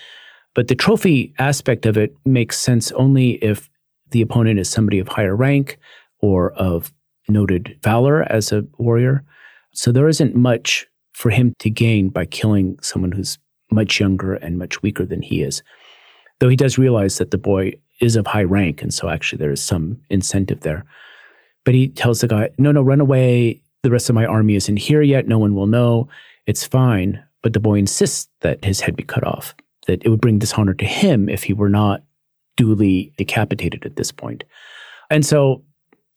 But 0.54 0.68
the 0.68 0.75
trophy 0.75 1.35
aspect 1.38 1.87
of 1.87 1.97
it 1.97 2.14
makes 2.25 2.59
sense 2.59 2.90
only 2.92 3.33
if 3.45 3.68
the 4.11 4.23
opponent 4.23 4.59
is 4.59 4.71
somebody 4.71 4.99
of 4.99 5.09
higher 5.09 5.37
rank 5.37 5.78
or 6.21 6.52
of 6.54 6.92
noted 7.28 7.78
valor 7.83 8.23
as 8.33 8.52
a 8.52 8.64
warrior. 8.78 9.23
So 9.75 9.92
there 9.92 10.09
isn't 10.09 10.35
much 10.35 10.87
for 11.12 11.30
him 11.30 11.54
to 11.59 11.71
gain 11.71 12.09
by 12.09 12.25
killing 12.25 12.78
someone 12.80 13.12
who's 13.12 13.38
much 13.71 14.01
younger 14.01 14.35
and 14.35 14.59
much 14.59 14.83
weaker 14.83 15.05
than 15.05 15.23
he 15.23 15.43
is. 15.43 15.63
Though 16.39 16.49
he 16.49 16.57
does 16.57 16.79
realize 16.79 17.19
that 17.19 17.31
the 17.31 17.39
boy 17.39 17.75
is 18.01 18.17
of 18.17 18.27
high 18.27 18.45
rank, 18.45 18.83
and 18.83 18.93
so 18.95 19.09
actually 19.09 19.39
there 19.39 19.51
is 19.51 19.63
some 19.63 20.01
incentive 20.09 20.61
there. 20.61 20.85
But 21.65 21.75
he 21.75 21.89
tells 21.89 22.21
the 22.21 22.29
guy, 22.29 22.51
No, 22.59 22.73
no, 22.73 22.83
run 22.83 23.01
away. 23.01 23.61
The 23.83 23.91
rest 23.91 24.09
of 24.09 24.15
my 24.15 24.27
army 24.27 24.55
isn't 24.55 24.77
here 24.77 25.03
yet. 25.03 25.29
No 25.29 25.39
one 25.39 25.55
will 25.55 25.67
know. 25.67 26.09
It's 26.47 26.67
fine. 26.67 27.23
But 27.43 27.53
the 27.53 27.61
boy 27.61 27.75
insists 27.75 28.29
that 28.41 28.65
his 28.65 28.81
head 28.81 28.97
be 28.97 29.03
cut 29.05 29.25
off, 29.25 29.55
that 29.87 30.03
it 30.05 30.09
would 30.09 30.21
bring 30.21 30.39
dishonor 30.39 30.75
to 30.75 30.85
him 30.85 31.29
if 31.29 31.45
he 31.45 31.53
were 31.53 31.69
not 31.69 32.03
duly 32.57 33.13
decapitated 33.17 33.87
at 33.87 33.97
this 33.97 34.11
point. 34.11 34.45
And 35.11 35.25
so 35.25 35.63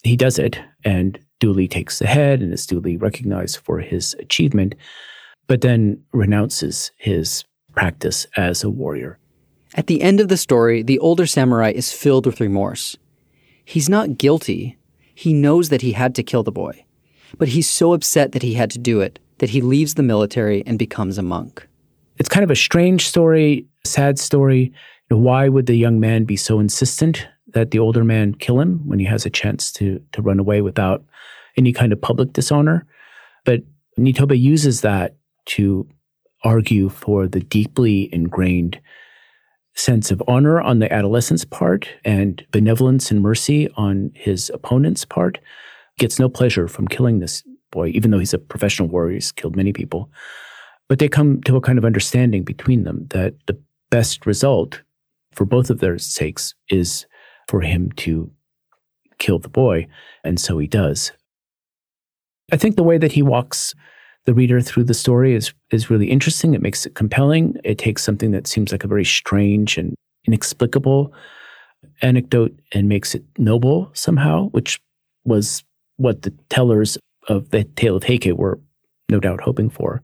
he 0.03 0.15
does 0.15 0.39
it 0.39 0.59
and 0.83 1.19
duly 1.39 1.67
takes 1.67 1.99
the 1.99 2.07
head 2.07 2.41
and 2.41 2.53
is 2.53 2.65
duly 2.65 2.97
recognized 2.97 3.57
for 3.57 3.79
his 3.79 4.15
achievement, 4.19 4.75
but 5.51 5.59
then 5.59 6.01
renounces 6.13 6.93
his 6.95 7.43
practice 7.73 8.25
as 8.37 8.63
a 8.63 8.69
warrior. 8.69 9.19
At 9.75 9.87
the 9.87 10.01
end 10.01 10.21
of 10.21 10.29
the 10.29 10.37
story, 10.37 10.81
the 10.81 10.97
older 10.99 11.25
samurai 11.25 11.71
is 11.71 11.91
filled 11.91 12.25
with 12.25 12.39
remorse. 12.39 12.95
He's 13.65 13.89
not 13.89 14.17
guilty. 14.17 14.77
He 15.13 15.33
knows 15.33 15.67
that 15.67 15.81
he 15.81 15.91
had 15.91 16.15
to 16.15 16.23
kill 16.23 16.43
the 16.43 16.53
boy. 16.53 16.85
But 17.37 17.49
he's 17.49 17.69
so 17.69 17.91
upset 17.91 18.31
that 18.31 18.43
he 18.43 18.53
had 18.53 18.71
to 18.71 18.79
do 18.79 19.01
it 19.01 19.19
that 19.39 19.49
he 19.49 19.59
leaves 19.59 19.95
the 19.95 20.03
military 20.03 20.63
and 20.65 20.79
becomes 20.79 21.17
a 21.17 21.21
monk. 21.21 21.67
It's 22.15 22.29
kind 22.29 22.45
of 22.45 22.51
a 22.51 22.55
strange 22.55 23.05
story, 23.05 23.65
sad 23.83 24.19
story. 24.19 24.71
Why 25.09 25.49
would 25.49 25.65
the 25.65 25.75
young 25.75 25.99
man 25.99 26.23
be 26.23 26.37
so 26.37 26.61
insistent 26.61 27.27
that 27.47 27.71
the 27.71 27.79
older 27.79 28.05
man 28.05 28.35
kill 28.35 28.61
him 28.61 28.87
when 28.87 28.99
he 28.99 29.05
has 29.05 29.25
a 29.25 29.29
chance 29.29 29.69
to 29.73 30.01
to 30.13 30.21
run 30.21 30.39
away 30.39 30.61
without 30.61 31.03
any 31.57 31.73
kind 31.73 31.91
of 31.91 31.99
public 31.99 32.31
dishonor. 32.31 32.87
But 33.43 33.63
Nitobe 33.99 34.39
uses 34.39 34.79
that 34.79 35.17
to 35.51 35.87
argue 36.43 36.89
for 36.89 37.27
the 37.27 37.39
deeply 37.39 38.13
ingrained 38.13 38.79
sense 39.75 40.11
of 40.11 40.21
honor 40.27 40.61
on 40.61 40.79
the 40.79 40.91
adolescent's 40.91 41.45
part 41.45 41.89
and 42.03 42.45
benevolence 42.51 43.11
and 43.11 43.21
mercy 43.21 43.69
on 43.75 44.11
his 44.13 44.49
opponent's 44.53 45.05
part. 45.05 45.39
Gets 45.97 46.19
no 46.19 46.29
pleasure 46.29 46.67
from 46.67 46.87
killing 46.87 47.19
this 47.19 47.43
boy, 47.71 47.89
even 47.89 48.11
though 48.11 48.19
he's 48.19 48.33
a 48.33 48.39
professional 48.39 48.87
warrior, 48.87 49.15
he's 49.15 49.31
killed 49.31 49.55
many 49.55 49.73
people. 49.73 50.09
But 50.87 50.99
they 50.99 51.07
come 51.07 51.41
to 51.43 51.57
a 51.57 51.61
kind 51.61 51.77
of 51.77 51.85
understanding 51.85 52.43
between 52.43 52.83
them 52.83 53.07
that 53.09 53.35
the 53.47 53.59
best 53.89 54.25
result 54.25 54.81
for 55.33 55.45
both 55.45 55.69
of 55.69 55.79
their 55.79 55.97
sakes 55.97 56.53
is 56.69 57.05
for 57.47 57.61
him 57.61 57.91
to 57.97 58.31
kill 59.19 59.39
the 59.39 59.49
boy. 59.49 59.87
And 60.23 60.39
so 60.39 60.57
he 60.57 60.67
does. 60.67 61.11
I 62.51 62.57
think 62.57 62.75
the 62.75 62.83
way 62.83 62.97
that 62.97 63.13
he 63.13 63.21
walks 63.21 63.73
the 64.25 64.33
reader 64.33 64.61
through 64.61 64.83
the 64.83 64.93
story 64.93 65.33
is, 65.33 65.53
is 65.71 65.89
really 65.89 66.09
interesting. 66.09 66.53
It 66.53 66.61
makes 66.61 66.85
it 66.85 66.95
compelling. 66.95 67.57
It 67.63 67.77
takes 67.77 68.03
something 68.03 68.31
that 68.31 68.47
seems 68.47 68.71
like 68.71 68.83
a 68.83 68.87
very 68.87 69.05
strange 69.05 69.77
and 69.77 69.95
inexplicable 70.25 71.13
anecdote 72.01 72.57
and 72.73 72.87
makes 72.87 73.15
it 73.15 73.23
noble 73.37 73.89
somehow, 73.93 74.49
which 74.49 74.79
was 75.25 75.63
what 75.97 76.21
the 76.21 76.31
tellers 76.49 76.97
of 77.27 77.49
the 77.49 77.63
Tale 77.63 77.95
of 77.95 78.03
Heike 78.03 78.33
were 78.35 78.59
no 79.09 79.19
doubt 79.19 79.41
hoping 79.41 79.69
for. 79.69 80.03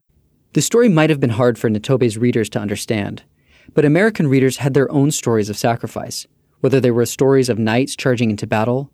The 0.54 0.62
story 0.62 0.90
might 0.90 1.10
have 1.10 1.20
been 1.20 1.32
hard 1.32 1.58
for 1.58 1.70
Nitobe's 1.70 2.18
readers 2.18 2.50
to 2.50 2.60
understand, 2.60 3.24
but 3.74 3.86
American 3.86 4.28
readers 4.28 4.58
had 4.58 4.74
their 4.74 4.92
own 4.92 5.12
stories 5.12 5.50
of 5.50 5.58
sacrifice, 5.58 6.26
whether 6.62 6.80
they 6.80 6.92
were 6.92 7.06
stories 7.06 7.50
of 7.50 7.60
knights 7.60 7.96
charging 7.96 8.32
into 8.32 8.48
battle, 8.48 8.92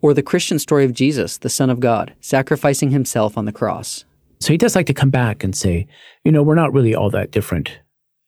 or 0.00 0.14
the 0.14 0.22
Christian 0.22 0.58
story 0.58 0.84
of 0.84 0.92
Jesus, 0.92 1.38
the 1.38 1.50
Son 1.50 1.70
of 1.70 1.80
God, 1.80 2.14
sacrificing 2.20 2.90
himself 2.90 3.36
on 3.36 3.44
the 3.44 3.52
cross. 3.52 4.04
So 4.42 4.52
he 4.52 4.58
does 4.58 4.74
like 4.74 4.86
to 4.86 4.94
come 4.94 5.10
back 5.10 5.44
and 5.44 5.54
say, 5.54 5.86
you 6.24 6.32
know, 6.32 6.42
we're 6.42 6.54
not 6.54 6.72
really 6.72 6.94
all 6.94 7.10
that 7.10 7.30
different 7.30 7.78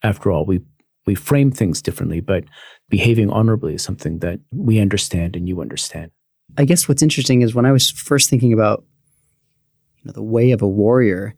after 0.03 0.31
all. 0.31 0.45
We 0.47 0.61
we 1.07 1.15
frame 1.15 1.51
things 1.51 1.83
differently, 1.83 2.21
but 2.21 2.45
behaving 2.89 3.31
honorably 3.31 3.75
is 3.75 3.83
something 3.83 4.21
that 4.21 4.41
we 4.53 4.79
understand 4.79 5.37
and 5.37 5.47
you 5.47 5.61
understand. 5.61 6.11
I 6.57 6.65
guess 6.65 6.89
what's 6.89 7.03
interesting 7.03 7.43
is 7.43 7.55
when 7.55 7.67
I 7.67 7.73
was 7.73 7.91
first 7.91 8.31
thinking 8.31 8.53
about 8.53 8.85
you 9.99 10.05
know 10.07 10.13
the 10.13 10.23
way 10.23 10.53
of 10.53 10.63
a 10.63 10.69
warrior, 10.69 11.35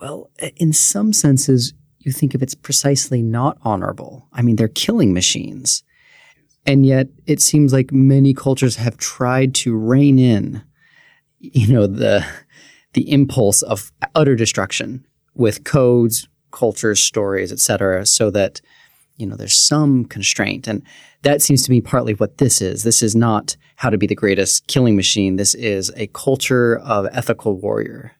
well, 0.00 0.30
in 0.56 0.72
some 0.72 1.12
senses 1.12 1.74
you 1.98 2.12
think 2.12 2.34
of 2.34 2.42
it's 2.42 2.54
precisely 2.54 3.22
not 3.22 3.58
honorable. 3.62 4.26
I 4.32 4.42
mean, 4.42 4.56
they're 4.56 4.68
killing 4.68 5.12
machines. 5.12 5.82
And 6.66 6.84
yet 6.84 7.08
it 7.26 7.40
seems 7.40 7.72
like 7.72 7.92
many 7.92 8.34
cultures 8.34 8.76
have 8.76 8.96
tried 8.96 9.54
to 9.56 9.76
rein 9.76 10.18
in, 10.18 10.62
you 11.38 11.72
know, 11.72 11.86
the, 11.86 12.26
the 12.92 13.10
impulse 13.10 13.62
of 13.62 13.92
utter 14.14 14.36
destruction 14.36 15.06
with 15.34 15.64
codes, 15.64 16.28
cultures, 16.50 17.00
stories, 17.00 17.52
etc., 17.52 18.04
so 18.04 18.30
that, 18.30 18.60
you 19.16 19.26
know, 19.26 19.36
there's 19.36 19.56
some 19.56 20.04
constraint. 20.04 20.66
And 20.66 20.82
that 21.22 21.42
seems 21.42 21.62
to 21.64 21.70
be 21.70 21.80
partly 21.80 22.14
what 22.14 22.38
this 22.38 22.60
is. 22.60 22.82
This 22.82 23.02
is 23.02 23.14
not 23.14 23.56
how 23.76 23.90
to 23.90 23.98
be 23.98 24.06
the 24.06 24.14
greatest 24.14 24.66
killing 24.66 24.96
machine. 24.96 25.36
This 25.36 25.54
is 25.54 25.92
a 25.96 26.08
culture 26.08 26.78
of 26.78 27.06
ethical 27.12 27.60
warrior. 27.60 28.12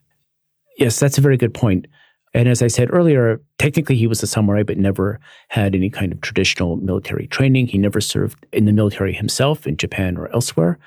Yes, 0.77 0.99
that's 0.99 1.17
a 1.17 1.21
very 1.21 1.37
good 1.37 1.53
point. 1.53 1.87
And 2.33 2.47
as 2.47 2.61
I 2.61 2.67
said 2.67 2.89
earlier, 2.93 3.41
technically 3.57 3.97
he 3.97 4.07
was 4.07 4.23
a 4.23 4.27
samurai, 4.27 4.63
but 4.63 4.77
never 4.77 5.19
had 5.49 5.75
any 5.75 5.89
kind 5.89 6.13
of 6.13 6.21
traditional 6.21 6.77
military 6.77 7.27
training. 7.27 7.67
He 7.67 7.77
never 7.77 7.99
served 7.99 8.45
in 8.53 8.65
the 8.65 8.71
military 8.71 9.13
himself 9.13 9.67
in 9.67 9.75
Japan 9.75 10.17
or 10.17 10.33
elsewhere. 10.33 10.79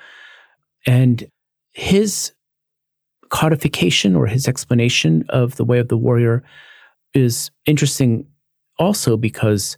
And 0.87 1.27
his 1.73 2.31
codification 3.29 4.15
or 4.15 4.27
his 4.27 4.47
explanation 4.47 5.25
of 5.29 5.55
the 5.55 5.65
way 5.65 5.79
of 5.79 5.87
the 5.87 5.97
warrior 5.97 6.43
is 7.13 7.51
interesting 7.65 8.25
also 8.77 9.17
because 9.17 9.77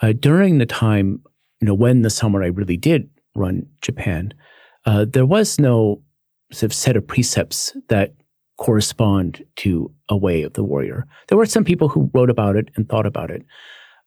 uh, 0.00 0.12
during 0.12 0.58
the 0.58 0.66
time, 0.66 1.22
you 1.60 1.66
know, 1.66 1.74
when 1.74 2.02
the 2.02 2.10
samurai 2.10 2.46
really 2.46 2.76
did 2.76 3.08
run 3.34 3.66
Japan, 3.80 4.32
uh, 4.86 5.06
there 5.08 5.26
was 5.26 5.58
no 5.58 6.02
sort 6.52 6.64
of 6.70 6.74
set 6.74 6.96
of 6.96 7.06
precepts 7.06 7.76
that 7.88 8.14
correspond 8.58 9.44
to 9.56 9.90
a 10.08 10.16
way 10.16 10.42
of 10.42 10.52
the 10.52 10.64
warrior. 10.64 11.06
There 11.28 11.38
were 11.38 11.46
some 11.46 11.64
people 11.64 11.88
who 11.88 12.10
wrote 12.12 12.30
about 12.30 12.56
it 12.56 12.68
and 12.76 12.88
thought 12.88 13.06
about 13.06 13.30
it. 13.30 13.44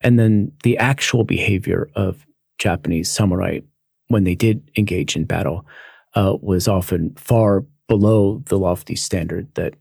And 0.02 0.18
then 0.18 0.52
the 0.62 0.78
actual 0.78 1.24
behavior 1.24 1.90
of 1.94 2.26
Japanese 2.58 3.10
samurai 3.10 3.60
when 4.08 4.24
they 4.24 4.34
did 4.34 4.70
engage 4.76 5.16
in 5.16 5.24
battle 5.24 5.66
uh, 6.14 6.36
was 6.40 6.68
often 6.68 7.14
far 7.16 7.64
below 7.88 8.42
the 8.46 8.58
lofty 8.58 8.96
standard 8.96 9.48
that 9.54 9.74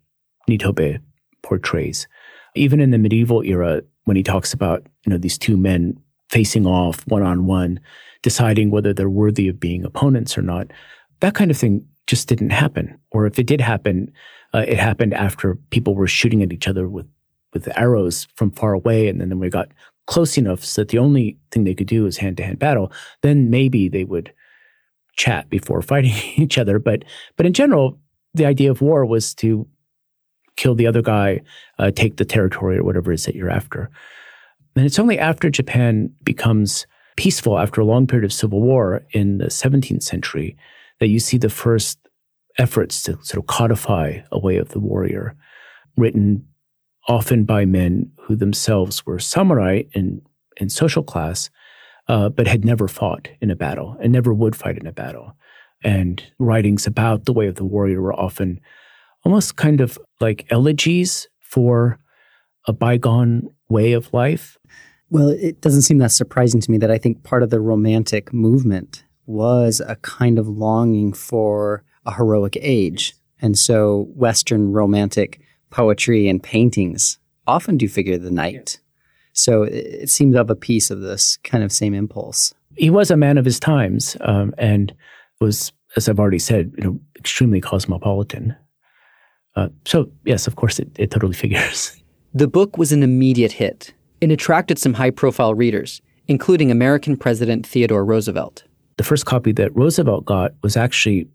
Nitobe 0.50 1.00
portrays. 1.42 2.08
Even 2.56 2.80
in 2.80 2.92
the 2.92 2.98
medieval 2.98 3.44
era, 3.44 3.82
when 4.06 4.16
he 4.16 4.24
talks 4.24 4.54
about 4.54 4.86
you 5.06 5.12
know 5.12 5.18
these 5.18 5.38
two 5.38 5.58
men 5.58 6.00
facing 6.30 6.66
off 6.66 7.06
one 7.08 7.24
on 7.24 7.46
one, 7.46 7.80
deciding 8.22 8.72
whether 8.72 8.94
they're 8.94 9.10
worthy 9.10 9.48
of 9.48 9.60
being 9.60 9.84
opponents 9.84 10.38
or 10.38 10.42
not, 10.42 10.72
that 11.20 11.36
kind 11.36 11.52
of 11.52 11.58
thing 11.58 11.86
just 12.08 12.28
didn't 12.28 12.52
happen. 12.52 12.98
Or 13.12 13.26
if 13.26 13.40
it 13.40 13.48
did 13.48 13.62
happen, 13.62 14.12
uh, 14.54 14.66
it 14.68 14.78
happened 14.78 15.14
after 15.14 15.56
people 15.70 15.96
were 15.96 16.08
shooting 16.08 16.44
at 16.44 16.54
each 16.54 16.68
other 16.68 16.88
with 16.88 17.08
with 17.54 17.70
arrows 17.78 18.28
from 18.36 18.52
far 18.52 18.74
away, 18.74 19.08
and 19.08 19.22
then, 19.22 19.30
then 19.30 19.40
we 19.40 19.50
got 19.50 19.70
close 20.08 20.38
enough 20.38 20.64
so 20.64 20.82
that 20.82 20.90
the 20.90 20.98
only 21.00 21.38
thing 21.52 21.64
they 21.64 21.74
could 21.74 21.88
do 21.88 22.04
was 22.04 22.18
hand 22.18 22.38
to 22.38 22.44
hand 22.44 22.60
battle. 22.60 22.92
Then 23.22 23.50
maybe 23.50 23.90
they 23.90 24.04
would 24.04 24.32
chat 25.16 25.50
before 25.50 25.82
fighting 25.82 26.14
each 26.36 26.58
other. 26.58 26.80
But 26.80 27.04
but 27.36 27.46
in 27.46 27.54
general, 27.54 28.00
the 28.34 28.46
idea 28.46 28.72
of 28.72 28.82
war 28.82 29.06
was 29.06 29.34
to 29.36 29.68
kill 30.56 30.76
the 30.76 30.88
other 30.88 31.02
guy, 31.02 31.42
uh, 31.80 31.92
take 31.92 32.18
the 32.18 32.26
territory 32.26 32.78
or 32.78 32.84
whatever 32.84 33.12
it 33.12 33.16
is 33.16 33.26
that 33.26 33.36
you're 33.36 33.50
after. 33.50 33.90
And 34.76 34.86
it's 34.86 35.00
only 35.00 35.20
after 35.20 35.50
Japan 35.50 36.14
becomes 36.24 36.86
peaceful 37.18 37.58
after 37.60 37.82
a 37.82 37.86
long 37.86 38.08
period 38.08 38.26
of 38.26 38.34
civil 38.34 38.62
war 38.62 39.06
in 39.12 39.38
the 39.38 39.46
17th 39.46 40.04
century 40.04 40.58
that 41.00 41.08
you 41.08 41.20
see 41.20 41.38
the 41.38 41.50
first 41.50 42.00
efforts 42.58 43.02
to 43.04 43.14
sort 43.24 43.38
of 43.38 43.48
codify 43.48 44.20
a 44.32 44.40
way 44.40 44.58
of 44.58 44.70
the 44.70 44.80
warrior, 44.80 45.36
written 45.98 46.46
often 47.08 47.44
by 47.44 47.66
men 47.66 48.12
who 48.22 48.36
themselves 48.36 49.06
were 49.06 49.20
samurai 49.20 49.84
in, 49.94 50.22
in 50.58 50.70
social 50.70 51.04
class, 51.04 51.50
uh, 52.08 52.30
but 52.30 52.48
had 52.48 52.66
never 52.66 52.88
fought 52.88 53.28
in 53.42 53.50
a 53.52 53.56
battle 53.56 53.98
and 54.00 54.12
never 54.12 54.34
would 54.34 54.56
fight 54.56 54.78
in 54.78 54.88
a 54.88 54.92
battle. 54.92 55.36
And 55.84 56.24
writings 56.40 56.88
about 56.88 57.26
the 57.26 57.34
way 57.34 57.48
of 57.48 57.56
the 57.56 57.66
warrior 57.66 58.02
were 58.02 58.14
often 58.14 58.60
almost 59.24 59.56
kind 59.56 59.82
of 59.82 59.98
like 60.20 60.46
elegies 60.50 61.28
for 61.40 62.00
a 62.68 62.74
bygone 62.74 63.50
way 63.70 63.94
of 63.94 64.14
life. 64.14 64.58
Well, 65.10 65.30
it 65.30 65.62
doesn't 65.62 65.84
seem 65.84 66.00
that 66.00 66.12
surprising 66.12 66.62
to 66.62 66.72
me 66.72 66.78
that 66.80 66.92
I 66.92 66.98
think 66.98 67.24
part 67.24 67.44
of 67.44 67.50
the 67.50 67.60
romantic 67.60 68.34
movement 68.34 69.04
was 69.26 69.82
a 69.86 69.96
kind 69.98 70.38
of 70.40 70.48
longing 70.48 71.14
for 71.14 71.84
a 72.06 72.14
heroic 72.14 72.58
age. 72.62 73.16
And 73.42 73.58
so 73.58 74.08
Western 74.16 74.72
romantic 74.72 75.42
poetry 75.70 76.28
and 76.28 76.42
paintings 76.42 77.20
often 77.48 77.78
do 77.78 77.88
figure 77.88 78.18
the 78.18 78.32
knight. 78.32 78.80
So 79.36 79.64
it 79.64 80.10
seems 80.10 80.36
of 80.36 80.50
a 80.50 80.56
piece 80.56 80.90
of 80.90 81.02
this 81.02 81.38
kind 81.44 81.64
of 81.64 81.72
same 81.72 81.94
impulse. 81.94 82.54
He 82.76 82.90
was 82.90 83.12
a 83.12 83.18
man 83.18 83.38
of 83.38 83.46
his 83.46 83.60
times 83.60 84.16
um, 84.22 84.54
and 84.58 84.94
was, 85.42 85.74
as 85.98 86.08
I've 86.08 86.20
already 86.20 86.40
said, 86.40 86.72
you 86.78 86.84
know, 86.84 87.00
extremely 87.20 87.60
cosmopolitan. 87.60 88.56
Uh, 89.58 89.70
so 89.86 90.10
yes, 90.24 90.48
of 90.48 90.56
course, 90.56 90.80
it, 90.80 90.90
it 90.98 91.12
totally 91.12 91.34
figures. 91.44 92.02
The 92.34 92.48
book 92.48 92.78
was 92.78 92.92
an 92.92 93.04
immediate 93.04 93.52
hit. 93.52 93.94
It 94.22 94.32
attracted 94.32 94.80
some 94.80 94.94
high 94.94 95.12
profile 95.12 95.54
readers, 95.54 96.02
including 96.28 96.72
American 96.72 97.18
President 97.18 97.68
Theodore 97.68 98.06
Roosevelt. 98.06 98.64
The 98.98 99.04
first 99.04 99.26
copy 99.26 99.52
that 99.54 99.76
Roosevelt 99.76 100.24
got 100.24 100.54
was 100.64 100.78
actually 100.78 101.28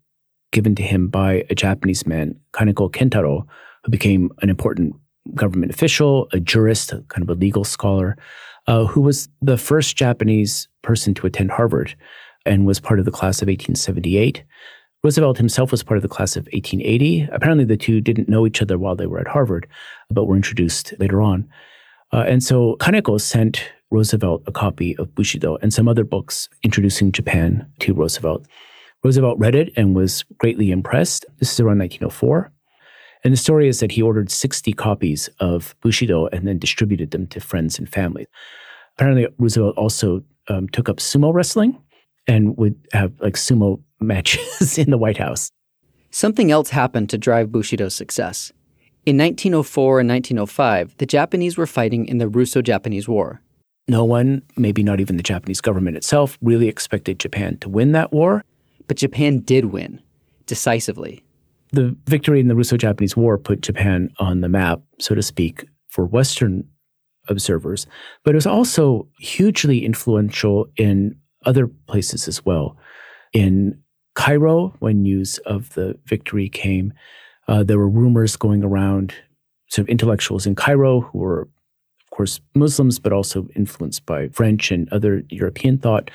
given 0.53 0.75
to 0.75 0.83
him 0.83 1.09
by 1.09 1.45
a 1.51 1.55
Japanese 1.55 2.07
man, 2.07 2.35
Kaneko 2.53 2.91
Kentaro, 2.91 3.47
who 3.85 3.91
became 3.91 4.31
an 4.41 4.49
important 4.49 4.97
government 5.35 5.73
official, 5.73 6.29
a 6.33 6.41
jurist, 6.41 6.91
kind 7.09 7.23
of 7.23 7.31
a 7.31 7.35
legal 7.35 7.65
scholar, 7.65 8.17
uh, 8.67 8.85
who 8.87 9.01
was 9.01 9.29
the 9.41 9.57
first 9.57 9.97
Japanese 9.97 10.69
person 10.83 11.15
to 11.15 11.27
attend 11.27 11.51
Harvard 11.51 11.95
and 12.47 12.67
was 12.67 12.81
part 12.81 12.99
of 12.99 13.05
the 13.05 13.11
class 13.11 13.43
of 13.43 13.47
1878. 13.47 14.45
Roosevelt 15.03 15.39
himself 15.39 15.71
was 15.71 15.83
part 15.83 15.97
of 15.97 16.03
the 16.03 16.09
class 16.09 16.37
of 16.37 16.45
1880. 16.53 17.29
Apparently, 17.33 17.65
the 17.65 17.77
two 17.77 18.01
didn't 18.01 18.29
know 18.29 18.47
each 18.47 18.61
other 18.61 18.79
while 18.79 18.95
they 18.95 19.07
were 19.07 19.19
at 19.19 19.29
Harvard, 19.29 19.67
but 20.11 20.27
were 20.27 20.37
introduced 20.37 20.93
later 20.99 21.23
on. 21.23 21.49
Uh, 22.13 22.25
and 22.27 22.43
so 22.43 22.77
Kaneko 22.81 23.21
sent 23.21 23.71
Roosevelt 23.91 24.43
a 24.47 24.53
copy 24.53 24.97
of 24.99 25.15
Bushido 25.15 25.57
and 25.63 25.73
some 25.73 25.89
other 25.89 26.05
books 26.05 26.49
introducing 26.63 27.13
Japan 27.13 27.67
to 27.81 27.95
Roosevelt. 27.95 28.47
Roosevelt 29.03 29.39
read 29.39 29.55
it 29.55 29.73
and 29.77 29.97
was 29.97 30.25
greatly 30.39 30.71
impressed. 30.71 31.25
This 31.39 31.53
is 31.53 31.61
around 31.61 31.79
1904. 31.79 32.53
And 33.23 33.33
the 33.33 33.39
story 33.39 33.69
is 33.69 33.81
that 33.81 33.93
he 33.93 34.03
ordered 34.03 34.31
60 34.31 34.73
copies 34.73 35.29
of 35.41 35.75
Bushido 35.81 36.27
and 36.29 36.47
then 36.47 36.59
distributed 36.59 37.11
them 37.11 37.27
to 37.29 37.41
friends 37.41 37.79
and 37.79 37.89
family. 37.89 38.27
Apparently, 38.97 39.27
Roosevelt 39.39 39.77
also 39.77 40.23
um, 40.49 40.69
took 40.69 40.89
up 40.89 40.97
sumo 40.97 41.33
wrestling 41.33 41.79
and 42.27 42.57
would 42.57 42.77
have 42.93 43.13
like 43.21 43.35
sumo 43.35 43.81
matches 44.01 44.79
in 44.79 44.91
the 44.91 44.99
White 44.99 45.19
House. 45.19 45.51
Something 46.11 46.51
else 46.51 46.71
happened 46.71 47.09
to 47.11 47.19
drive 47.19 47.53
Bushido's 47.53 47.95
success. 47.95 48.53
In 49.07 49.17
1904 49.17 50.01
and 50.01 50.09
1905, 50.09 50.97
the 50.99 51.07
Japanese 51.07 51.57
were 51.57 51.67
fighting 51.67 52.07
in 52.07 52.19
the 52.19 52.29
Russo 52.29 52.61
Japanese 52.61 53.09
War. 53.09 53.41
No 53.89 54.05
one, 54.05 54.43
maybe 54.57 54.83
not 54.83 55.01
even 55.01 55.17
the 55.17 55.23
Japanese 55.23 55.61
government 55.61 55.97
itself, 55.97 56.39
really 56.43 56.69
expected 56.69 57.19
Japan 57.19 57.57
to 57.59 57.69
win 57.69 57.93
that 57.93 58.13
war. 58.13 58.45
But 58.87 58.99
Japan 58.99 59.39
did 59.39 59.67
win, 59.67 60.01
decisively. 60.47 61.25
The 61.73 61.97
victory 62.07 62.41
in 62.41 62.49
the 62.49 62.57
Russo 62.57 62.77
Japanese 62.77 63.17
War 63.17 63.39
put 63.39 63.61
Japan 63.61 64.11
on 64.19 64.41
the 64.41 64.49
map, 64.49 64.81
so 64.99 65.15
to 65.15 65.23
speak, 65.23 65.65
for 65.89 66.05
Western 66.05 66.65
observers, 67.29 67.87
but 68.25 68.33
it 68.33 68.35
was 68.37 68.47
also 68.47 69.09
hugely 69.19 69.85
influential 69.85 70.69
in 70.77 71.17
other 71.47 71.69
places 71.87 72.27
as 72.29 72.45
well. 72.45 72.77
In 73.33 73.81
Cairo, 74.15 74.75
when 74.81 75.03
news 75.03 75.39
of 75.39 75.73
the 75.75 75.99
victory 76.07 76.49
came, 76.49 76.93
uh, 77.49 77.63
there 77.63 77.79
were 77.79 77.89
rumors 77.89 78.37
going 78.37 78.65
around, 78.65 79.15
sort 79.69 79.85
of 79.85 79.89
intellectuals 79.89 80.47
in 80.47 80.55
Cairo 80.55 81.01
who 81.01 81.19
were, 81.19 81.43
of 81.43 82.11
course, 82.11 82.41
Muslims, 82.55 82.99
but 82.99 83.13
also 83.13 83.49
influenced 83.55 84.05
by 84.07 84.29
French 84.29 84.71
and 84.71 84.93
other 84.93 85.23
European 85.31 85.79
thought. 85.79 86.11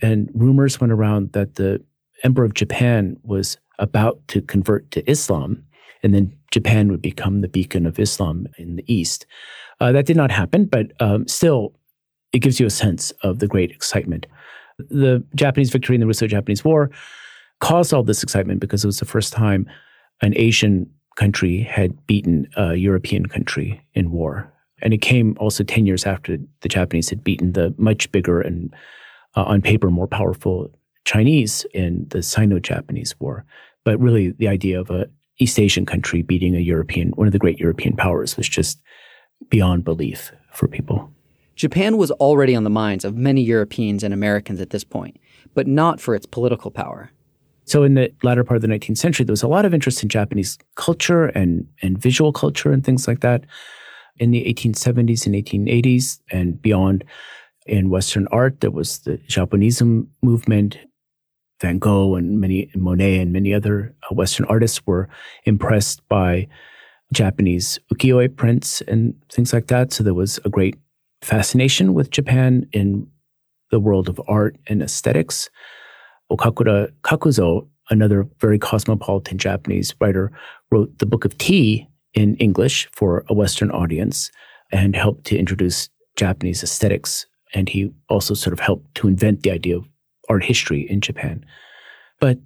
And 0.00 0.30
rumors 0.34 0.80
went 0.80 0.92
around 0.92 1.32
that 1.32 1.56
the 1.56 1.84
Emperor 2.22 2.44
of 2.44 2.54
Japan 2.54 3.16
was 3.22 3.58
about 3.78 4.26
to 4.28 4.40
convert 4.40 4.90
to 4.92 5.08
Islam, 5.10 5.64
and 6.02 6.14
then 6.14 6.36
Japan 6.50 6.90
would 6.90 7.02
become 7.02 7.40
the 7.40 7.48
beacon 7.48 7.86
of 7.86 7.98
Islam 7.98 8.46
in 8.58 8.76
the 8.76 8.84
East. 8.92 9.26
Uh, 9.80 9.92
that 9.92 10.06
did 10.06 10.16
not 10.16 10.30
happen, 10.30 10.66
but 10.66 10.92
um, 11.00 11.26
still, 11.26 11.74
it 12.32 12.38
gives 12.40 12.60
you 12.60 12.66
a 12.66 12.70
sense 12.70 13.10
of 13.22 13.38
the 13.38 13.48
great 13.48 13.70
excitement. 13.70 14.26
The 14.78 15.24
Japanese 15.34 15.70
victory 15.70 15.96
in 15.96 16.00
the 16.00 16.06
Russo 16.06 16.26
Japanese 16.26 16.64
War 16.64 16.90
caused 17.60 17.94
all 17.94 18.02
this 18.02 18.22
excitement 18.22 18.60
because 18.60 18.84
it 18.84 18.88
was 18.88 18.98
the 18.98 19.04
first 19.04 19.32
time 19.32 19.68
an 20.22 20.34
Asian 20.36 20.88
country 21.16 21.60
had 21.60 22.06
beaten 22.06 22.48
a 22.56 22.74
European 22.74 23.26
country 23.26 23.80
in 23.94 24.10
war. 24.10 24.50
And 24.82 24.92
it 24.92 24.98
came 24.98 25.36
also 25.38 25.64
10 25.64 25.86
years 25.86 26.04
after 26.04 26.36
the 26.60 26.68
Japanese 26.68 27.08
had 27.08 27.24
beaten 27.24 27.52
the 27.52 27.74
much 27.78 28.10
bigger 28.12 28.40
and 28.40 28.74
uh, 29.36 29.44
on 29.44 29.62
paper 29.62 29.90
more 29.90 30.06
powerful 30.06 30.70
Chinese 31.04 31.66
in 31.74 32.06
the 32.08 32.22
Sino-Japanese 32.22 33.14
War. 33.20 33.44
But 33.84 34.00
really, 34.00 34.30
the 34.30 34.48
idea 34.48 34.80
of 34.80 34.90
a 34.90 35.06
East 35.38 35.58
Asian 35.58 35.84
country 35.84 36.22
beating 36.22 36.54
a 36.54 36.60
European, 36.60 37.10
one 37.10 37.26
of 37.26 37.32
the 37.32 37.38
great 37.38 37.58
European 37.58 37.96
powers, 37.96 38.36
was 38.36 38.48
just 38.48 38.80
beyond 39.50 39.84
belief 39.84 40.32
for 40.52 40.68
people. 40.68 41.10
Japan 41.56 41.96
was 41.96 42.10
already 42.12 42.54
on 42.54 42.64
the 42.64 42.70
minds 42.70 43.04
of 43.04 43.16
many 43.16 43.42
Europeans 43.42 44.02
and 44.02 44.14
Americans 44.14 44.60
at 44.60 44.70
this 44.70 44.84
point, 44.84 45.18
but 45.54 45.66
not 45.66 46.00
for 46.00 46.14
its 46.14 46.26
political 46.26 46.70
power. 46.70 47.10
So, 47.66 47.82
in 47.82 47.94
the 47.94 48.12
latter 48.22 48.44
part 48.44 48.56
of 48.56 48.62
the 48.62 48.68
19th 48.68 48.98
century, 48.98 49.24
there 49.24 49.32
was 49.32 49.42
a 49.42 49.48
lot 49.48 49.64
of 49.64 49.72
interest 49.72 50.02
in 50.02 50.08
Japanese 50.08 50.58
culture 50.74 51.26
and, 51.26 51.66
and 51.82 51.96
visual 51.96 52.32
culture 52.32 52.72
and 52.72 52.84
things 52.84 53.08
like 53.08 53.20
that. 53.20 53.44
In 54.18 54.30
the 54.30 54.44
1870s 54.44 55.26
and 55.26 55.34
1880s 55.34 56.20
and 56.30 56.60
beyond, 56.60 57.04
in 57.66 57.88
Western 57.88 58.28
art, 58.28 58.60
there 58.60 58.70
was 58.70 58.98
the 59.00 59.16
Japonism 59.28 60.08
movement. 60.22 60.78
Van 61.60 61.78
Gogh 61.78 62.16
and 62.16 62.40
many 62.40 62.70
Monet 62.74 63.18
and 63.18 63.32
many 63.32 63.54
other 63.54 63.94
uh, 64.10 64.14
Western 64.14 64.46
artists 64.46 64.84
were 64.86 65.08
impressed 65.44 66.06
by 66.08 66.48
Japanese 67.12 67.78
ukiyo-e 67.92 68.28
prints 68.28 68.80
and 68.82 69.14
things 69.30 69.52
like 69.52 69.68
that. 69.68 69.92
So 69.92 70.02
there 70.02 70.14
was 70.14 70.38
a 70.44 70.48
great 70.48 70.76
fascination 71.22 71.94
with 71.94 72.10
Japan 72.10 72.66
in 72.72 73.06
the 73.70 73.80
world 73.80 74.08
of 74.08 74.20
art 74.28 74.56
and 74.66 74.82
aesthetics. 74.82 75.48
Okakura 76.30 76.90
Kakuzo, 77.02 77.68
another 77.90 78.26
very 78.40 78.58
cosmopolitan 78.58 79.38
Japanese 79.38 79.94
writer, 80.00 80.32
wrote 80.70 80.98
the 80.98 81.06
Book 81.06 81.24
of 81.24 81.36
Tea 81.38 81.88
in 82.14 82.36
English 82.36 82.88
for 82.92 83.24
a 83.28 83.34
Western 83.34 83.70
audience 83.70 84.30
and 84.72 84.96
helped 84.96 85.24
to 85.26 85.38
introduce 85.38 85.88
Japanese 86.16 86.62
aesthetics. 86.62 87.26
And 87.52 87.68
he 87.68 87.92
also 88.08 88.34
sort 88.34 88.52
of 88.52 88.60
helped 88.60 88.94
to 88.96 89.08
invent 89.08 89.42
the 89.42 89.50
idea 89.50 89.76
of 89.76 89.88
art 90.28 90.44
history 90.44 90.86
in 90.88 91.00
Japan. 91.00 91.44
But 92.20 92.38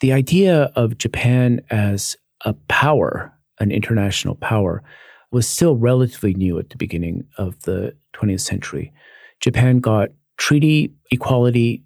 the 0.00 0.12
idea 0.12 0.70
of 0.74 0.98
Japan 0.98 1.60
as 1.70 2.16
a 2.44 2.54
power, 2.68 3.32
an 3.58 3.70
international 3.70 4.34
power, 4.34 4.82
was 5.30 5.46
still 5.46 5.76
relatively 5.76 6.34
new 6.34 6.58
at 6.58 6.70
the 6.70 6.76
beginning 6.76 7.24
of 7.36 7.60
the 7.62 7.94
20th 8.14 8.40
century. 8.40 8.92
Japan 9.40 9.78
got 9.78 10.08
treaty 10.38 10.92
equality 11.10 11.84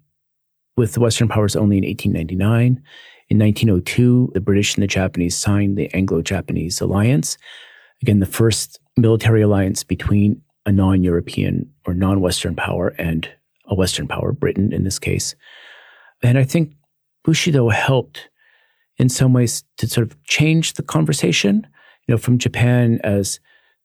with 0.77 0.93
the 0.93 0.99
Western 0.99 1.27
powers 1.27 1.55
only 1.55 1.77
in 1.77 1.85
1899. 1.85 2.81
In 3.29 3.39
1902, 3.39 4.31
the 4.33 4.41
British 4.41 4.75
and 4.75 4.83
the 4.83 4.87
Japanese 4.87 5.35
signed 5.35 5.77
the 5.77 5.93
Anglo 5.93 6.21
Japanese 6.21 6.79
Alliance. 6.81 7.37
Again, 8.01 8.19
the 8.19 8.25
first 8.25 8.79
military 8.97 9.41
alliance 9.41 9.83
between 9.83 10.41
a 10.65 10.71
non 10.71 11.03
European 11.03 11.69
or 11.85 11.93
non 11.93 12.21
Western 12.21 12.55
power 12.55 12.89
and 12.97 13.29
a 13.67 13.75
Western 13.75 14.07
power, 14.07 14.31
Britain 14.31 14.71
in 14.73 14.83
this 14.83 14.99
case. 14.99 15.35
And 16.23 16.37
I 16.37 16.43
think 16.43 16.73
Bushido 17.23 17.69
helped 17.69 18.29
in 18.97 19.09
some 19.09 19.33
ways 19.33 19.63
to 19.77 19.87
sort 19.87 20.07
of 20.07 20.21
change 20.23 20.73
the 20.73 20.83
conversation, 20.83 21.67
you 22.07 22.13
know, 22.13 22.17
from 22.17 22.37
Japan 22.37 22.99
as 23.03 23.39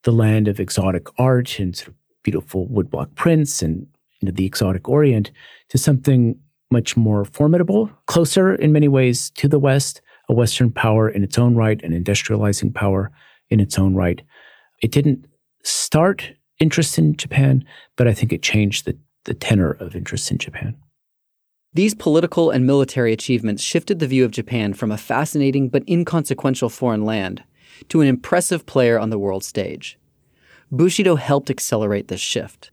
the 0.04 0.12
land 0.12 0.48
of 0.48 0.60
exotic 0.60 1.06
art 1.18 1.58
and 1.58 1.76
sort 1.76 1.88
of 1.88 1.94
beautiful 2.22 2.68
woodblock 2.68 3.14
prints 3.14 3.62
and 3.62 3.86
you 4.20 4.26
know, 4.26 4.32
the 4.32 4.46
exotic 4.46 4.88
Orient 4.88 5.30
to 5.70 5.78
something 5.78 6.38
much 6.70 6.96
more 6.96 7.24
formidable, 7.24 7.90
closer 8.06 8.54
in 8.54 8.72
many 8.72 8.88
ways 8.88 9.30
to 9.30 9.48
the 9.48 9.58
West, 9.58 10.00
a 10.28 10.32
Western 10.32 10.70
power 10.70 11.08
in 11.08 11.24
its 11.24 11.38
own 11.38 11.56
right, 11.56 11.82
an 11.82 11.92
industrializing 11.92 12.72
power 12.72 13.10
in 13.48 13.58
its 13.58 13.78
own 13.78 13.94
right. 13.94 14.22
It 14.82 14.92
didn't 14.92 15.26
start 15.64 16.30
interest 16.60 16.98
in 16.98 17.16
Japan, 17.16 17.64
but 17.96 18.06
I 18.06 18.14
think 18.14 18.32
it 18.32 18.42
changed 18.42 18.84
the, 18.84 18.96
the 19.24 19.34
tenor 19.34 19.72
of 19.72 19.94
interest 19.94 20.30
in 20.30 20.38
Japan. 20.38 20.76
These 21.72 21.94
political 21.94 22.50
and 22.50 22.66
military 22.66 23.12
achievements 23.12 23.62
shifted 23.62 24.00
the 24.00 24.08
view 24.08 24.24
of 24.24 24.32
Japan 24.32 24.74
from 24.74 24.90
a 24.90 24.98
fascinating 24.98 25.68
but 25.68 25.88
inconsequential 25.88 26.68
foreign 26.68 27.04
land 27.04 27.44
to 27.88 28.00
an 28.00 28.08
impressive 28.08 28.66
player 28.66 28.98
on 28.98 29.10
the 29.10 29.18
world 29.18 29.44
stage. 29.44 29.98
Bushido 30.72 31.16
helped 31.16 31.50
accelerate 31.50 32.08
this 32.08 32.20
shift. 32.20 32.70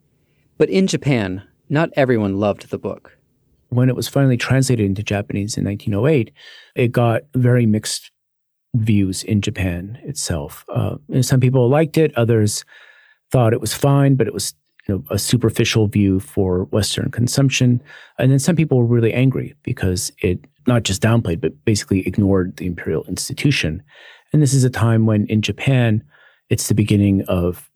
But 0.58 0.70
in 0.70 0.88
Japan, 0.88 1.44
not 1.70 1.90
everyone 1.96 2.40
loved 2.40 2.70
the 2.70 2.80
book. 2.80 3.18
When 3.70 3.90
it 3.90 3.96
was 3.96 4.08
finally 4.08 4.38
translated 4.38 4.86
into 4.86 5.04
Japanese 5.04 5.58
in 5.58 5.66
1908, 5.66 6.32
it 6.76 6.92
got 6.92 7.24
very 7.36 7.66
mixed 7.66 8.12
views 8.76 9.24
in 9.24 9.42
Japan 9.42 10.00
itself. 10.04 10.66
Uh, 10.74 10.96
some 11.22 11.40
people 11.40 11.70
liked 11.70 11.98
it, 11.98 12.16
others 12.18 12.64
thought 13.32 13.54
it 13.54 13.62
was 13.62 13.74
fine, 13.74 14.16
but 14.16 14.28
it 14.28 14.34
was 14.34 14.54
you 14.88 14.96
know, 14.96 15.04
a 15.10 15.20
superficial 15.20 15.88
view 15.88 16.20
for 16.20 16.66
Western 16.66 17.12
consumption. 17.12 17.82
And 18.18 18.32
then 18.32 18.40
some 18.40 18.56
people 18.56 18.78
were 18.78 18.86
really 18.86 19.14
angry 19.14 19.56
because 19.64 20.12
it 20.20 20.46
not 20.66 20.84
just 20.84 21.02
downplayed, 21.02 21.42
but 21.42 21.54
basically 21.66 22.06
ignored 22.08 22.58
the 22.58 22.66
imperial 22.66 23.04
institution. 23.06 23.84
And 24.34 24.42
this 24.42 24.54
is 24.54 24.64
a 24.64 24.70
time 24.70 25.06
when 25.06 25.26
in 25.28 25.42
Japan, 25.42 26.04
it's 26.50 26.68
the 26.68 26.76
beginning 26.76 27.24
of 27.28 27.70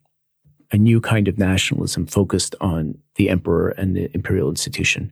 a 0.72 0.78
new 0.78 1.02
kind 1.02 1.28
of 1.28 1.38
nationalism 1.38 2.06
focused 2.06 2.56
on 2.62 2.98
the 3.16 3.30
emperor 3.30 3.70
and 3.70 3.96
the 3.96 4.10
imperial 4.14 4.50
institution. 4.50 5.12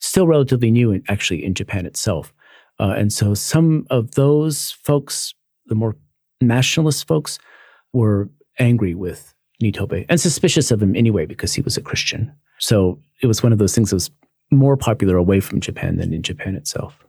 Still 0.00 0.26
relatively 0.26 0.70
new, 0.70 0.90
in, 0.92 1.02
actually, 1.08 1.44
in 1.44 1.54
Japan 1.54 1.86
itself. 1.86 2.32
Uh, 2.78 2.94
and 2.96 3.12
so 3.12 3.34
some 3.34 3.86
of 3.90 4.12
those 4.12 4.72
folks, 4.82 5.34
the 5.66 5.74
more 5.74 5.96
nationalist 6.40 7.06
folks, 7.06 7.38
were 7.92 8.28
angry 8.58 8.94
with 8.94 9.34
Nitobe 9.62 10.04
and 10.08 10.20
suspicious 10.20 10.70
of 10.70 10.82
him 10.82 10.94
anyway 10.94 11.26
because 11.26 11.54
he 11.54 11.62
was 11.62 11.76
a 11.76 11.82
Christian. 11.82 12.32
So 12.58 13.00
it 13.22 13.26
was 13.26 13.42
one 13.42 13.52
of 13.52 13.58
those 13.58 13.74
things 13.74 13.90
that 13.90 13.96
was 13.96 14.10
more 14.50 14.76
popular 14.76 15.16
away 15.16 15.40
from 15.40 15.60
Japan 15.60 15.96
than 15.96 16.12
in 16.12 16.22
Japan 16.22 16.54
itself. 16.54 17.04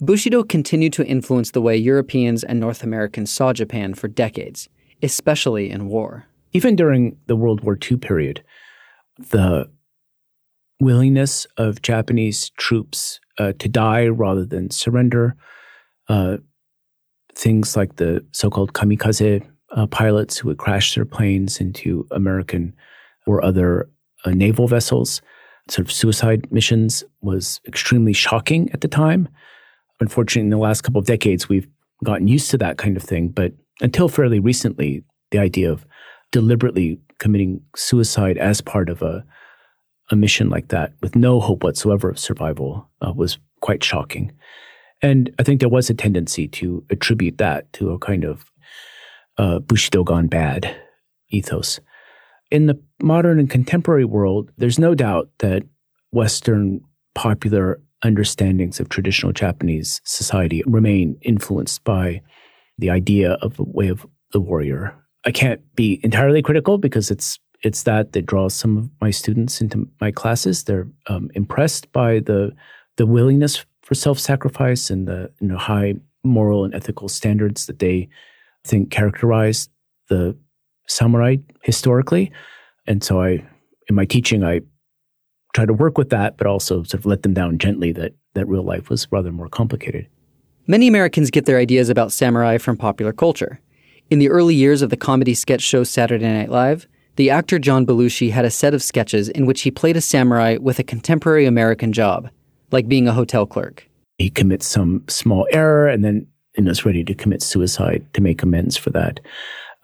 Bushido 0.00 0.42
continued 0.42 0.92
to 0.94 1.06
influence 1.06 1.52
the 1.52 1.62
way 1.62 1.76
Europeans 1.76 2.42
and 2.42 2.58
North 2.58 2.82
Americans 2.82 3.30
saw 3.30 3.52
Japan 3.52 3.94
for 3.94 4.08
decades, 4.08 4.68
especially 5.02 5.70
in 5.70 5.86
war. 5.86 6.26
Even 6.52 6.76
during 6.76 7.16
the 7.26 7.36
World 7.36 7.62
War 7.62 7.78
II 7.90 7.98
period, 7.98 8.42
the 9.18 9.70
willingness 10.80 11.46
of 11.56 11.82
Japanese 11.82 12.50
troops 12.58 13.20
uh, 13.38 13.52
to 13.58 13.68
die 13.68 14.08
rather 14.08 14.44
than 14.44 14.70
surrender, 14.70 15.36
uh, 16.08 16.38
things 17.34 17.76
like 17.76 17.96
the 17.96 18.24
so 18.32 18.50
called 18.50 18.72
kamikaze 18.72 19.46
uh, 19.72 19.86
pilots 19.86 20.38
who 20.38 20.48
would 20.48 20.58
crash 20.58 20.94
their 20.94 21.04
planes 21.04 21.60
into 21.60 22.06
American 22.10 22.74
or 23.26 23.44
other 23.44 23.88
uh, 24.24 24.30
naval 24.30 24.68
vessels, 24.68 25.22
sort 25.68 25.86
of 25.86 25.92
suicide 25.92 26.50
missions, 26.52 27.04
was 27.20 27.60
extremely 27.66 28.12
shocking 28.12 28.70
at 28.72 28.80
the 28.80 28.88
time. 28.88 29.28
Unfortunately, 30.00 30.46
in 30.46 30.50
the 30.50 30.56
last 30.58 30.82
couple 30.82 30.98
of 30.98 31.06
decades, 31.06 31.48
we've 31.48 31.68
gotten 32.04 32.28
used 32.28 32.50
to 32.50 32.58
that 32.58 32.78
kind 32.78 32.96
of 32.96 33.02
thing. 33.02 33.28
But 33.28 33.52
until 33.80 34.08
fairly 34.08 34.40
recently, 34.40 35.04
the 35.30 35.38
idea 35.38 35.70
of 35.70 35.86
deliberately 36.32 36.98
committing 37.18 37.60
suicide 37.76 38.38
as 38.38 38.60
part 38.60 38.88
of 38.88 39.02
a, 39.02 39.24
a 40.10 40.16
mission 40.16 40.50
like 40.50 40.68
that 40.68 40.92
with 41.00 41.14
no 41.14 41.40
hope 41.40 41.62
whatsoever 41.62 42.10
of 42.10 42.18
survival 42.18 42.88
uh, 43.00 43.12
was 43.14 43.38
quite 43.60 43.84
shocking. 43.84 44.32
And 45.00 45.34
I 45.38 45.42
think 45.42 45.60
there 45.60 45.68
was 45.68 45.90
a 45.90 45.94
tendency 45.94 46.48
to 46.48 46.84
attribute 46.90 47.38
that 47.38 47.72
to 47.74 47.90
a 47.90 47.98
kind 47.98 48.24
of 48.24 48.51
uh, 49.38 49.58
Bushido 49.60 50.04
gone 50.04 50.26
bad 50.26 50.74
ethos. 51.30 51.80
In 52.50 52.66
the 52.66 52.80
modern 53.00 53.38
and 53.38 53.48
contemporary 53.48 54.04
world, 54.04 54.50
there's 54.58 54.78
no 54.78 54.94
doubt 54.94 55.30
that 55.38 55.62
Western 56.10 56.80
popular 57.14 57.80
understandings 58.02 58.80
of 58.80 58.88
traditional 58.88 59.32
Japanese 59.32 60.00
society 60.04 60.62
remain 60.66 61.16
influenced 61.22 61.82
by 61.84 62.20
the 62.78 62.90
idea 62.90 63.32
of 63.34 63.56
the 63.56 63.64
way 63.64 63.88
of 63.88 64.06
the 64.32 64.40
warrior. 64.40 64.94
I 65.24 65.30
can't 65.30 65.60
be 65.74 66.00
entirely 66.02 66.42
critical 66.42 66.78
because 66.78 67.10
it's 67.10 67.38
it's 67.62 67.84
that 67.84 68.12
that 68.12 68.26
draws 68.26 68.54
some 68.54 68.76
of 68.76 68.90
my 69.00 69.10
students 69.10 69.60
into 69.60 69.88
my 70.00 70.10
classes. 70.10 70.64
They're 70.64 70.88
um, 71.06 71.30
impressed 71.34 71.90
by 71.92 72.20
the 72.20 72.52
the 72.96 73.06
willingness 73.06 73.64
for 73.82 73.94
self 73.94 74.18
sacrifice 74.18 74.90
and 74.90 75.06
the 75.06 75.30
you 75.40 75.48
know, 75.48 75.56
high 75.56 75.94
moral 76.24 76.64
and 76.64 76.74
ethical 76.74 77.08
standards 77.08 77.66
that 77.66 77.78
they 77.78 78.08
think 78.64 78.90
characterize 78.90 79.68
the 80.08 80.36
samurai 80.88 81.36
historically. 81.62 82.32
And 82.86 83.02
so 83.02 83.20
I, 83.20 83.44
in 83.88 83.94
my 83.94 84.04
teaching, 84.04 84.44
I 84.44 84.60
try 85.54 85.66
to 85.66 85.72
work 85.72 85.98
with 85.98 86.10
that, 86.10 86.36
but 86.36 86.46
also 86.46 86.82
sort 86.82 86.94
of 86.94 87.06
let 87.06 87.22
them 87.22 87.34
down 87.34 87.58
gently 87.58 87.92
that, 87.92 88.12
that 88.34 88.46
real 88.46 88.64
life 88.64 88.88
was 88.88 89.06
rather 89.10 89.32
more 89.32 89.48
complicated. 89.48 90.06
Many 90.66 90.88
Americans 90.88 91.30
get 91.30 91.46
their 91.46 91.58
ideas 91.58 91.88
about 91.88 92.12
samurai 92.12 92.58
from 92.58 92.76
popular 92.76 93.12
culture. 93.12 93.60
In 94.10 94.18
the 94.18 94.28
early 94.28 94.54
years 94.54 94.82
of 94.82 94.90
the 94.90 94.96
comedy 94.96 95.34
sketch 95.34 95.62
show 95.62 95.84
Saturday 95.84 96.26
Night 96.26 96.50
Live, 96.50 96.86
the 97.16 97.30
actor 97.30 97.58
John 97.58 97.84
Belushi 97.84 98.30
had 98.30 98.44
a 98.44 98.50
set 98.50 98.72
of 98.72 98.82
sketches 98.82 99.28
in 99.28 99.44
which 99.44 99.62
he 99.62 99.70
played 99.70 99.96
a 99.96 100.00
samurai 100.00 100.56
with 100.60 100.78
a 100.78 100.84
contemporary 100.84 101.46
American 101.46 101.92
job, 101.92 102.30
like 102.70 102.88
being 102.88 103.06
a 103.06 103.12
hotel 103.12 103.44
clerk. 103.44 103.88
He 104.18 104.30
commits 104.30 104.66
some 104.66 105.04
small 105.08 105.46
error 105.50 105.88
and 105.88 106.04
then 106.04 106.26
and 106.56 106.68
is 106.68 106.84
ready 106.84 107.04
to 107.04 107.14
commit 107.14 107.42
suicide 107.42 108.06
to 108.14 108.20
make 108.20 108.42
amends 108.42 108.76
for 108.76 108.90
that. 108.90 109.20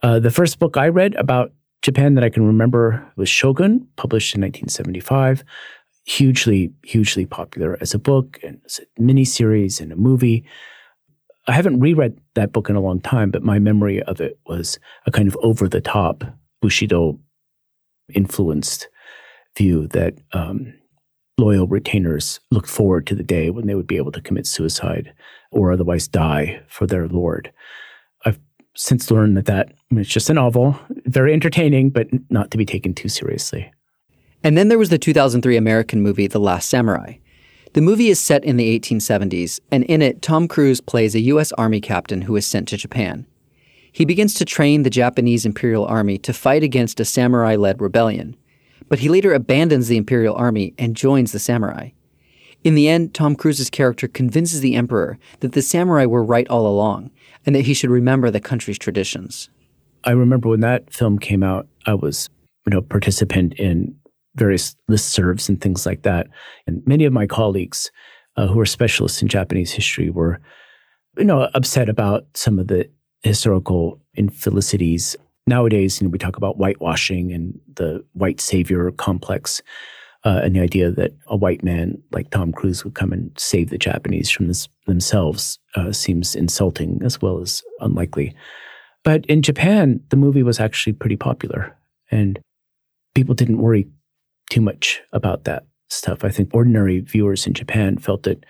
Uh, 0.02 0.18
the 0.18 0.30
first 0.30 0.58
book 0.58 0.76
I 0.76 0.88
read 0.88 1.14
about 1.16 1.52
Japan 1.82 2.14
that 2.14 2.24
I 2.24 2.30
can 2.30 2.46
remember 2.46 3.06
was 3.16 3.28
Shogun, 3.28 3.86
published 3.96 4.34
in 4.34 4.40
1975. 4.40 5.44
Hugely, 6.04 6.72
hugely 6.84 7.26
popular 7.26 7.76
as 7.80 7.94
a 7.94 7.98
book 7.98 8.38
and 8.42 8.60
as 8.64 8.80
a 8.80 9.00
miniseries 9.00 9.80
and 9.80 9.92
a 9.92 9.96
movie. 9.96 10.44
I 11.46 11.52
haven't 11.52 11.80
reread 11.80 12.18
that 12.34 12.52
book 12.52 12.68
in 12.68 12.76
a 12.76 12.80
long 12.80 13.00
time, 13.00 13.30
but 13.30 13.42
my 13.42 13.58
memory 13.58 14.02
of 14.02 14.20
it 14.20 14.38
was 14.46 14.78
a 15.06 15.10
kind 15.10 15.28
of 15.28 15.36
over 15.42 15.68
the 15.68 15.80
top 15.80 16.24
Bushido 16.60 17.18
influenced 18.14 18.88
view 19.56 19.86
that 19.88 20.14
um, 20.32 20.74
loyal 21.38 21.66
retainers 21.66 22.40
looked 22.50 22.68
forward 22.68 23.06
to 23.06 23.14
the 23.14 23.22
day 23.22 23.48
when 23.48 23.66
they 23.66 23.74
would 23.74 23.86
be 23.86 23.96
able 23.96 24.12
to 24.12 24.20
commit 24.20 24.46
suicide 24.46 25.14
or 25.50 25.72
otherwise 25.72 26.08
die 26.08 26.60
for 26.68 26.86
their 26.86 27.08
lord. 27.08 27.52
I've 28.26 28.40
since 28.74 29.10
learned 29.10 29.36
that 29.36 29.46
that 29.46 29.68
I 29.90 29.94
mean, 29.94 30.02
it's 30.02 30.10
just 30.10 30.28
a 30.28 30.34
novel, 30.34 30.78
very 31.06 31.32
entertaining, 31.32 31.90
but 31.90 32.08
not 32.28 32.50
to 32.50 32.58
be 32.58 32.66
taken 32.66 32.92
too 32.92 33.08
seriously. 33.08 33.72
And 34.44 34.56
then 34.56 34.68
there 34.68 34.78
was 34.78 34.90
the 34.90 34.98
2003 34.98 35.56
American 35.56 36.02
movie 36.02 36.26
The 36.26 36.38
Last 36.38 36.68
Samurai. 36.68 37.14
The 37.74 37.80
movie 37.80 38.08
is 38.08 38.18
set 38.18 38.44
in 38.44 38.56
the 38.56 38.78
1870s, 38.78 39.60
and 39.70 39.84
in 39.84 40.00
it, 40.00 40.22
Tom 40.22 40.48
Cruise 40.48 40.80
plays 40.80 41.14
a 41.14 41.20
U.S. 41.20 41.52
Army 41.52 41.80
captain 41.80 42.22
who 42.22 42.36
is 42.36 42.46
sent 42.46 42.68
to 42.68 42.76
Japan. 42.76 43.26
He 43.92 44.04
begins 44.04 44.34
to 44.34 44.44
train 44.44 44.82
the 44.82 44.90
Japanese 44.90 45.44
Imperial 45.44 45.86
Army 45.86 46.18
to 46.18 46.32
fight 46.32 46.62
against 46.62 47.00
a 47.00 47.04
samurai 47.04 47.56
led 47.56 47.80
rebellion, 47.80 48.36
but 48.88 49.00
he 49.00 49.08
later 49.08 49.32
abandons 49.32 49.88
the 49.88 49.96
Imperial 49.96 50.34
Army 50.34 50.74
and 50.78 50.96
joins 50.96 51.32
the 51.32 51.38
samurai. 51.38 51.90
In 52.64 52.74
the 52.74 52.88
end, 52.88 53.14
Tom 53.14 53.36
Cruise's 53.36 53.70
character 53.70 54.08
convinces 54.08 54.60
the 54.60 54.74
Emperor 54.74 55.18
that 55.40 55.52
the 55.52 55.62
samurai 55.62 56.06
were 56.06 56.24
right 56.24 56.48
all 56.48 56.66
along 56.66 57.10
and 57.46 57.54
that 57.54 57.66
he 57.66 57.74
should 57.74 57.90
remember 57.90 58.30
the 58.30 58.40
country's 58.40 58.78
traditions. 58.78 59.48
I 60.04 60.12
remember 60.12 60.48
when 60.48 60.60
that 60.60 60.92
film 60.92 61.18
came 61.18 61.42
out, 61.42 61.68
I 61.86 61.94
was, 61.94 62.28
you 62.66 62.70
know, 62.70 62.82
participant 62.82 63.54
in 63.54 63.94
various 64.34 64.76
listservs 64.90 65.48
and 65.48 65.60
things 65.60 65.86
like 65.86 66.02
that. 66.02 66.28
And 66.66 66.86
many 66.86 67.04
of 67.04 67.12
my 67.12 67.26
colleagues 67.26 67.90
uh, 68.36 68.46
who 68.46 68.60
are 68.60 68.66
specialists 68.66 69.22
in 69.22 69.28
Japanese 69.28 69.72
history 69.72 70.10
were, 70.10 70.40
you 71.16 71.24
know, 71.24 71.48
upset 71.54 71.88
about 71.88 72.26
some 72.34 72.58
of 72.58 72.68
the 72.68 72.88
historical 73.22 74.00
infelicities. 74.16 75.16
Nowadays, 75.48 76.00
you 76.00 76.06
know, 76.06 76.10
we 76.10 76.18
talk 76.18 76.36
about 76.36 76.58
whitewashing 76.58 77.32
and 77.32 77.58
the 77.74 78.04
white 78.12 78.38
savior 78.38 78.90
complex 78.92 79.62
uh, 80.24 80.40
and 80.44 80.54
the 80.54 80.60
idea 80.60 80.90
that 80.90 81.12
a 81.28 81.36
white 81.36 81.64
man 81.64 81.96
like 82.12 82.28
Tom 82.30 82.52
Cruise 82.52 82.84
would 82.84 82.94
come 82.94 83.12
and 83.12 83.32
save 83.38 83.70
the 83.70 83.78
Japanese 83.78 84.30
from 84.30 84.48
this 84.48 84.68
themselves 84.86 85.58
uh, 85.74 85.90
seems 85.90 86.34
insulting 86.34 87.00
as 87.02 87.22
well 87.22 87.40
as 87.40 87.62
unlikely. 87.80 88.34
But 89.04 89.24
in 89.24 89.40
Japan, 89.40 90.00
the 90.10 90.16
movie 90.16 90.42
was 90.42 90.60
actually 90.60 90.92
pretty 90.92 91.16
popular, 91.16 91.74
and 92.10 92.38
people 93.14 93.34
didn't 93.34 93.58
worry 93.62 93.88
too 94.50 94.60
much 94.60 95.00
about 95.14 95.44
that 95.44 95.66
stuff. 95.88 96.24
I 96.24 96.28
think 96.28 96.50
ordinary 96.52 97.00
viewers 97.00 97.46
in 97.46 97.54
Japan 97.54 97.96
felt 97.96 98.24
that 98.24 98.44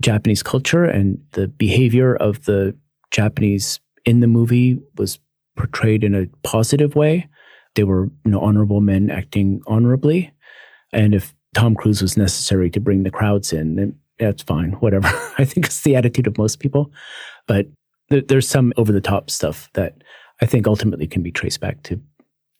Japanese 0.00 0.44
culture 0.44 0.84
and 0.84 1.18
the 1.32 1.48
behavior 1.48 2.14
of 2.14 2.44
the 2.44 2.76
Japanese 3.10 3.80
in 4.04 4.20
the 4.20 4.28
movie 4.28 4.78
was 4.96 5.18
portrayed 5.56 6.04
in 6.04 6.14
a 6.14 6.26
positive 6.42 6.94
way. 6.94 7.28
They 7.74 7.84
were 7.84 8.04
you 8.24 8.30
know, 8.30 8.40
honorable 8.40 8.80
men 8.80 9.10
acting 9.10 9.60
honorably. 9.66 10.32
And 10.92 11.14
if 11.14 11.34
Tom 11.54 11.74
Cruise 11.74 12.02
was 12.02 12.16
necessary 12.16 12.70
to 12.70 12.80
bring 12.80 13.02
the 13.02 13.10
crowds 13.10 13.52
in, 13.52 13.76
then 13.76 13.98
that's 14.18 14.42
fine, 14.42 14.72
whatever. 14.72 15.08
I 15.38 15.44
think 15.44 15.66
it's 15.66 15.82
the 15.82 15.96
attitude 15.96 16.26
of 16.26 16.38
most 16.38 16.60
people. 16.60 16.92
But 17.46 17.66
there's 18.08 18.48
some 18.48 18.72
over 18.76 18.92
the 18.92 19.00
top 19.00 19.30
stuff 19.30 19.68
that 19.74 20.02
I 20.40 20.46
think 20.46 20.66
ultimately 20.66 21.06
can 21.06 21.22
be 21.22 21.32
traced 21.32 21.60
back 21.60 21.82
to 21.84 22.00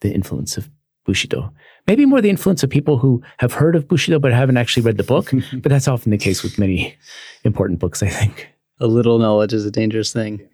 the 0.00 0.12
influence 0.12 0.56
of 0.56 0.68
Bushido. 1.04 1.52
Maybe 1.86 2.04
more 2.04 2.20
the 2.20 2.30
influence 2.30 2.62
of 2.62 2.70
people 2.70 2.98
who 2.98 3.22
have 3.38 3.52
heard 3.52 3.76
of 3.76 3.86
Bushido 3.86 4.18
but 4.18 4.32
haven't 4.32 4.56
actually 4.56 4.82
read 4.82 4.96
the 4.96 5.04
book. 5.04 5.30
but 5.52 5.70
that's 5.70 5.88
often 5.88 6.10
the 6.10 6.18
case 6.18 6.42
with 6.42 6.58
many 6.58 6.96
important 7.44 7.78
books, 7.78 8.02
I 8.02 8.08
think. 8.08 8.48
A 8.80 8.86
little 8.86 9.18
knowledge 9.18 9.52
is 9.52 9.64
a 9.64 9.70
dangerous 9.70 10.12
thing. 10.12 10.46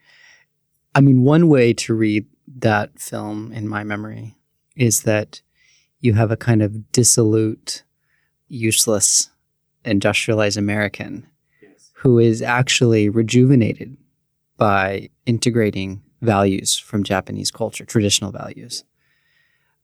I 0.95 1.01
mean, 1.01 1.23
one 1.23 1.49
way 1.49 1.73
to 1.75 1.95
read 1.95 2.27
that 2.47 2.99
film 2.99 3.53
in 3.53 3.69
my 3.69 3.85
memory 3.85 4.37
is 4.77 5.03
that 5.03 5.41
you 6.01 6.15
have 6.15 6.31
a 6.31 6.37
kind 6.37 6.63
of 6.63 6.91
dissolute, 6.93 7.85
useless, 8.49 9.31
industrialized 9.85 10.57
American 10.57 11.27
who 11.95 12.19
is 12.19 12.43
actually 12.43 13.09
rejuvenated 13.09 13.97
by 14.57 15.09
integrating 15.25 16.03
values 16.21 16.77
from 16.77 17.05
Japanese 17.05 17.51
culture, 17.51 17.85
traditional 17.85 18.33
values. 18.33 18.85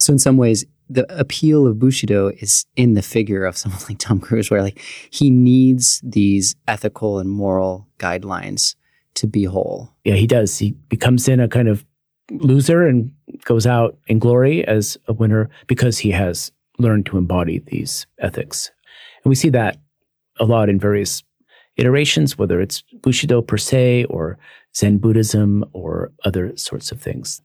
So 0.00 0.12
in 0.12 0.18
some 0.18 0.36
ways, 0.36 0.64
the 0.88 1.06
appeal 1.16 1.66
of 1.66 1.78
Bushido 1.78 2.28
is 2.28 2.66
in 2.76 2.94
the 2.94 3.02
figure 3.02 3.44
of 3.44 3.56
someone 3.56 3.80
like 3.88 3.98
Tom 3.98 4.20
Cruise, 4.20 4.50
where 4.50 4.62
like 4.62 4.80
he 5.10 5.30
needs 5.30 6.00
these 6.02 6.56
ethical 6.66 7.18
and 7.18 7.30
moral 7.30 7.86
guidelines 7.98 8.74
to 9.14 9.26
be 9.26 9.44
whole. 9.44 9.94
Yeah, 10.04 10.14
he 10.14 10.26
does. 10.26 10.58
He 10.58 10.72
becomes 10.88 11.28
in 11.28 11.40
a 11.40 11.48
kind 11.48 11.68
of 11.68 11.84
loser 12.30 12.86
and 12.86 13.12
goes 13.44 13.66
out 13.66 13.96
in 14.06 14.18
glory 14.18 14.64
as 14.66 14.96
a 15.06 15.12
winner 15.12 15.48
because 15.66 15.98
he 15.98 16.10
has 16.10 16.52
learned 16.78 17.06
to 17.06 17.18
embody 17.18 17.60
these 17.66 18.06
ethics. 18.18 18.70
And 19.24 19.30
we 19.30 19.34
see 19.34 19.50
that 19.50 19.78
a 20.38 20.44
lot 20.44 20.68
in 20.68 20.78
various 20.78 21.22
iterations, 21.76 22.38
whether 22.38 22.60
it's 22.60 22.82
Bushido 23.02 23.42
per 23.42 23.56
se 23.56 24.04
or 24.04 24.38
Zen 24.76 24.98
Buddhism 24.98 25.64
or 25.72 26.12
other 26.24 26.56
sorts 26.56 26.92
of 26.92 27.00
things. 27.00 27.40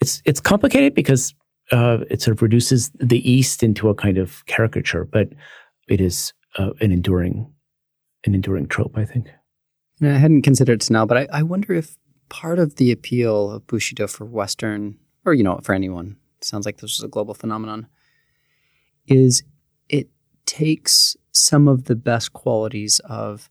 It's 0.00 0.20
it's 0.24 0.40
complicated 0.40 0.94
because 0.94 1.34
uh, 1.72 1.98
it 2.10 2.20
sort 2.20 2.36
of 2.36 2.42
reduces 2.42 2.90
the 2.94 3.28
East 3.28 3.62
into 3.62 3.88
a 3.88 3.94
kind 3.94 4.18
of 4.18 4.44
caricature, 4.46 5.04
but 5.04 5.28
it 5.88 6.00
is 6.00 6.32
uh, 6.58 6.70
an 6.80 6.92
enduring 6.92 7.50
an 8.24 8.34
enduring 8.34 8.66
trope, 8.66 8.96
I 8.96 9.04
think. 9.04 9.28
I 10.02 10.08
hadn't 10.08 10.42
considered 10.42 10.82
it 10.82 10.90
now, 10.90 11.06
but 11.06 11.16
I, 11.16 11.28
I 11.32 11.42
wonder 11.42 11.72
if 11.72 11.96
part 12.28 12.58
of 12.58 12.76
the 12.76 12.92
appeal 12.92 13.50
of 13.50 13.66
Bushido 13.66 14.06
for 14.06 14.24
Western, 14.24 14.98
or 15.24 15.34
you 15.34 15.42
know, 15.42 15.58
for 15.62 15.74
anyone, 15.74 16.16
sounds 16.40 16.66
like 16.66 16.78
this 16.78 16.92
is 16.92 17.02
a 17.02 17.08
global 17.08 17.34
phenomenon, 17.34 17.86
is 19.06 19.42
it 19.88 20.08
takes 20.44 21.16
some 21.32 21.68
of 21.68 21.84
the 21.84 21.96
best 21.96 22.32
qualities 22.32 23.00
of 23.04 23.50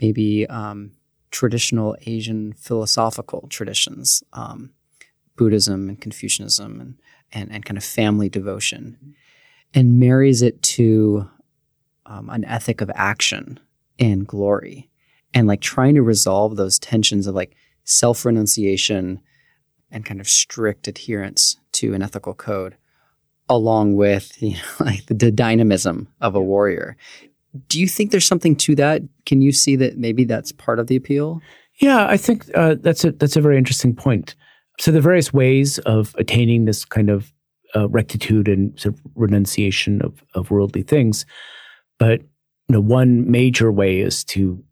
maybe 0.00 0.46
um, 0.46 0.92
traditional 1.30 1.96
Asian 2.06 2.52
philosophical 2.52 3.46
traditions, 3.48 4.22
um, 4.32 4.70
Buddhism 5.36 5.88
and 5.88 6.00
Confucianism, 6.00 6.80
and, 6.80 7.00
and, 7.32 7.50
and 7.52 7.64
kind 7.64 7.76
of 7.76 7.84
family 7.84 8.28
devotion, 8.28 9.14
and 9.74 9.98
marries 9.98 10.42
it 10.42 10.62
to 10.62 11.28
um, 12.06 12.30
an 12.30 12.44
ethic 12.44 12.80
of 12.80 12.90
action 12.94 13.58
and 13.98 14.26
glory, 14.26 14.88
and 15.34 15.46
like 15.46 15.60
trying 15.60 15.94
to 15.94 16.02
resolve 16.02 16.56
those 16.56 16.78
tensions 16.78 17.26
of 17.26 17.34
like 17.34 17.56
self 17.86 18.26
renunciation 18.26 19.20
and 19.90 20.04
kind 20.04 20.20
of 20.20 20.28
strict 20.28 20.86
adherence 20.86 21.56
to 21.72 21.94
an 21.94 22.02
ethical 22.02 22.34
code 22.34 22.76
along 23.48 23.94
with 23.94 24.40
you 24.42 24.54
know, 24.54 24.60
like 24.80 25.06
the 25.06 25.30
dynamism 25.30 26.08
of 26.20 26.34
a 26.34 26.40
warrior. 26.40 26.96
Do 27.68 27.80
you 27.80 27.88
think 27.88 28.10
there's 28.10 28.26
something 28.26 28.56
to 28.56 28.74
that? 28.74 29.02
Can 29.24 29.40
you 29.40 29.52
see 29.52 29.76
that 29.76 29.96
maybe 29.96 30.24
that's 30.24 30.52
part 30.52 30.78
of 30.78 30.88
the 30.88 30.96
appeal? 30.96 31.40
Yeah, 31.80 32.06
I 32.06 32.16
think 32.16 32.46
uh, 32.54 32.76
that's 32.80 33.04
a 33.04 33.12
that's 33.12 33.36
a 33.36 33.40
very 33.40 33.56
interesting 33.56 33.94
point. 33.94 34.34
So 34.78 34.90
the 34.90 35.00
various 35.00 35.32
ways 35.32 35.78
of 35.80 36.14
attaining 36.18 36.66
this 36.66 36.84
kind 36.84 37.08
of 37.08 37.32
uh, 37.74 37.88
rectitude 37.88 38.48
and 38.48 38.78
sort 38.78 38.94
of 38.94 39.00
renunciation 39.14 40.02
of, 40.02 40.22
of 40.34 40.50
worldly 40.50 40.82
things, 40.82 41.24
but 41.98 42.20
you 42.20 42.72
know, 42.72 42.80
one 42.80 43.30
major 43.30 43.70
way 43.72 44.00
is 44.00 44.24
to 44.24 44.62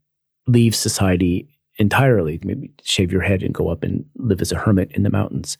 leave 0.46 0.74
society 0.74 1.48
entirely, 1.78 2.40
maybe 2.44 2.70
shave 2.82 3.12
your 3.12 3.22
head 3.22 3.42
and 3.42 3.54
go 3.54 3.68
up 3.68 3.82
and 3.82 4.04
live 4.16 4.40
as 4.40 4.52
a 4.52 4.58
hermit 4.58 4.90
in 4.92 5.02
the 5.02 5.10
mountains, 5.10 5.58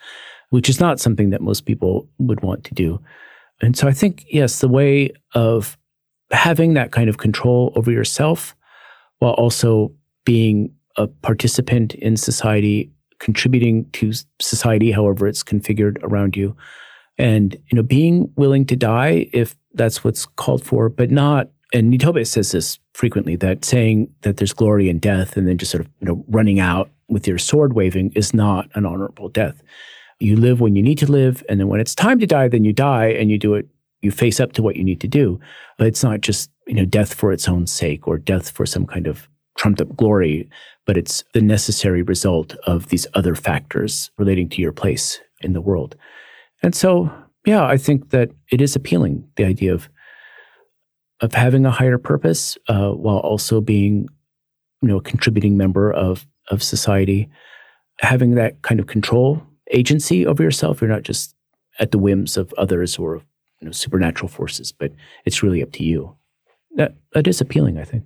which 0.51 0.69
is 0.69 0.81
not 0.81 1.01
something 1.01 1.31
that 1.31 1.41
most 1.41 1.67
people 1.67 2.09
would 2.19 2.43
want 2.43 2.65
to 2.65 2.75
do. 2.75 3.01
And 3.61 3.77
so 3.77 3.89
I 3.89 3.93
think, 3.93 4.25
yes, 4.29 4.61
the 4.61 4.69
way 4.69 5.11
of 5.35 5.79
having 6.31 6.75
that 6.75 6.93
kind 6.93 7.09
of 7.09 7.19
control 7.19 7.73
over 7.77 7.91
yourself 7.91 8.55
while 9.19 9.33
also 9.33 9.93
being 10.25 10.73
a 10.97 11.07
participant 11.07 11.95
in 11.95 12.17
society, 12.17 12.91
contributing 13.19 13.89
to 13.93 14.13
society, 14.41 14.91
however 14.91 15.27
it's 15.27 15.43
configured 15.43 16.03
around 16.03 16.37
you, 16.37 16.57
and 17.19 17.55
you 17.71 17.77
know, 17.77 17.83
being 17.83 18.33
willing 18.37 18.65
to 18.67 18.77
die 18.77 19.29
if 19.33 19.57
that's 19.75 20.03
what's 20.03 20.27
called 20.27 20.65
for, 20.65 20.89
but 20.89 21.11
not 21.11 21.49
and 21.75 21.93
Nitobe 21.93 22.27
says 22.27 22.53
this 22.53 22.79
frequently 22.95 23.37
that 23.37 23.65
saying 23.65 24.09
that 24.23 24.39
there's 24.39 24.53
glory 24.53 24.89
in 24.89 24.99
death 24.99 25.37
and 25.37 25.47
then 25.47 25.59
just 25.59 25.73
sort 25.73 25.85
of 25.85 25.91
you 26.01 26.07
know 26.07 26.25
running 26.29 26.59
out 26.61 26.91
with 27.09 27.29
your 27.29 27.39
sword 27.39 27.75
waving 27.75 28.11
is 28.15 28.33
not 28.33 28.69
an 28.75 28.87
honorable 28.87 29.29
death. 29.29 29.63
You 30.21 30.37
live 30.37 30.61
when 30.61 30.77
you 30.77 30.83
need 30.83 30.99
to 30.99 31.11
live, 31.11 31.45
and 31.49 31.61
then 31.61 31.69
when 31.69 31.81
it's 31.81 31.95
time 31.95 32.19
to 32.21 32.27
die, 32.27 32.49
then 32.49 32.65
you 32.65 32.73
die 32.73 33.09
and 33.09 33.31
you 33.31 33.39
do 33.39 33.55
it. 33.55 33.67
You 34.01 34.11
face 34.11 34.39
up 34.39 34.53
to 34.53 34.63
what 34.63 34.77
you 34.77 34.85
need 34.85 35.01
to 35.01 35.09
do, 35.09 35.41
but 35.77 35.87
it's 35.87 36.03
not 36.03 36.21
just 36.21 36.51
you 36.67 36.75
know 36.75 36.87
death 36.87 37.13
for 37.13 37.33
its 37.33 37.49
own 37.49 37.67
sake 37.67 38.09
or 38.09 38.17
death 38.17 38.51
for 38.51 38.65
some 38.65 38.87
kind 38.87 39.07
of 39.07 39.29
trumped 39.57 39.81
up 39.81 39.97
glory, 39.97 40.49
but 40.87 40.97
it's 40.97 41.25
the 41.33 41.41
necessary 41.41 42.03
result 42.03 42.55
of 42.67 42.89
these 42.89 43.07
other 43.15 43.35
factors 43.35 44.11
relating 44.19 44.49
to 44.49 44.61
your 44.61 44.73
place 44.73 45.21
in 45.41 45.53
the 45.53 45.61
world. 45.61 45.97
And 46.63 46.75
so, 46.75 47.13
yeah, 47.47 47.65
I 47.65 47.77
think 47.77 48.11
that 48.11 48.31
it 48.51 48.61
is 48.61 48.75
appealing 48.75 49.29
the 49.37 49.45
idea 49.45 49.73
of 49.73 49.89
of 51.25 51.33
having 51.33 51.65
a 51.65 51.71
higher 51.71 51.97
purpose 51.97 52.59
uh, 52.69 52.91
while 52.91 53.17
also 53.17 53.61
being, 53.61 54.07
you 54.83 54.89
know, 54.89 54.99
a 54.99 55.03
contributing 55.03 55.57
member 55.57 55.91
of 55.91 56.27
of 56.51 56.63
society, 56.63 57.31
having 58.01 58.35
that 58.35 58.61
kind 58.61 58.79
of 58.79 58.87
control 58.87 59.43
agency 59.71 60.27
over 60.27 60.43
yourself. 60.43 60.83
You're 60.83 60.91
not 60.91 61.03
just 61.03 61.35
at 61.79 61.91
the 61.93 61.99
whims 61.99 62.37
of 62.37 62.53
others 62.59 62.99
or 62.99 63.23
you 63.61 63.69
know, 63.69 63.73
supernatural 63.73 64.29
forces, 64.29 64.71
but 64.71 64.93
it's 65.25 65.43
really 65.43 65.63
up 65.63 65.73
to 65.73 65.83
you. 65.83 66.15
That 66.77 66.95
that 67.15 67.27
is 67.27 67.41
appealing, 67.41 67.79
I 67.79 67.85
think. 67.85 68.05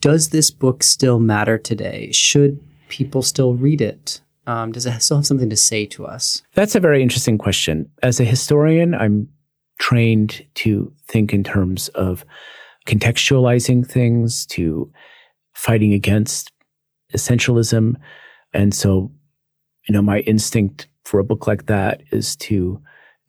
Does 0.00 0.30
this 0.30 0.50
book 0.50 0.82
still 0.82 1.20
matter 1.20 1.58
today? 1.58 2.10
Should 2.12 2.58
people 2.88 3.20
still 3.20 3.54
read 3.54 3.82
it? 3.82 4.22
Um, 4.46 4.72
does 4.72 4.86
it 4.86 5.02
still 5.02 5.18
have 5.18 5.26
something 5.26 5.50
to 5.50 5.56
say 5.56 5.84
to 5.86 6.06
us? 6.06 6.42
That's 6.54 6.74
a 6.74 6.80
very 6.80 7.02
interesting 7.02 7.36
question. 7.36 7.90
As 8.02 8.18
a 8.20 8.24
historian, 8.24 8.94
I'm 8.94 9.28
trained 9.78 10.44
to 10.54 10.92
think 11.06 11.32
in 11.32 11.44
terms 11.44 11.88
of 11.88 12.24
contextualizing 12.86 13.86
things, 13.86 14.46
to 14.46 14.90
fighting 15.54 15.92
against 15.92 16.52
essentialism. 17.14 17.94
And 18.52 18.74
so, 18.74 19.10
you 19.88 19.92
know, 19.92 20.02
my 20.02 20.20
instinct 20.20 20.88
for 21.04 21.20
a 21.20 21.24
book 21.24 21.46
like 21.46 21.66
that 21.66 22.02
is 22.10 22.36
to 22.36 22.80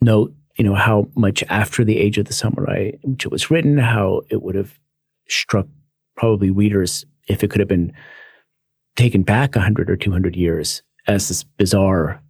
note, 0.01 0.33
you 0.55 0.63
know, 0.63 0.75
how 0.75 1.07
much 1.15 1.43
after 1.49 1.83
the 1.83 1.97
age 1.97 2.17
of 2.17 2.25
the 2.25 2.33
samurai, 2.33 2.91
which 3.03 3.25
it 3.25 3.31
was 3.31 3.51
written, 3.51 3.77
how 3.77 4.21
it 4.29 4.41
would 4.41 4.55
have 4.55 4.79
struck 5.27 5.67
probably 6.15 6.49
readers 6.49 7.05
if 7.27 7.43
it 7.43 7.49
could 7.49 7.59
have 7.59 7.67
been 7.67 7.91
taken 8.95 9.23
back 9.23 9.55
100 9.55 9.89
or 9.89 9.97
200 9.97 10.35
years 10.35 10.81
as 11.07 11.27
this 11.27 11.43
bizarre 11.43 12.21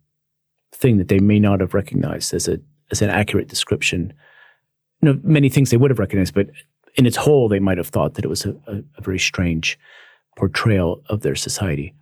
thing 0.74 0.98
that 0.98 1.08
they 1.08 1.20
may 1.20 1.40
not 1.40 1.60
have 1.60 1.74
recognized 1.74 2.34
as 2.34 2.48
a 2.48 2.60
as 2.92 3.02
an 3.02 3.10
accurate 3.10 3.48
description. 3.48 4.14
You 5.02 5.14
know, 5.14 5.20
many 5.24 5.50
things 5.50 5.70
they 5.70 5.78
would 5.78 5.92
have 5.92 6.00
recognized, 6.00 6.34
but 6.34 6.50
in 6.96 7.06
its 7.06 7.18
whole, 7.18 7.50
they 7.50 7.60
might 7.60 7.78
have 7.78 7.88
thought 7.88 8.16
that 8.16 8.26
it 8.26 8.30
was 8.30 8.46
a, 8.46 8.52
a, 8.68 8.84
a 8.98 9.02
very 9.02 9.20
strange 9.20 9.78
portrayal 10.38 11.02
of 11.10 11.22
their 11.22 11.36
society. 11.36 11.94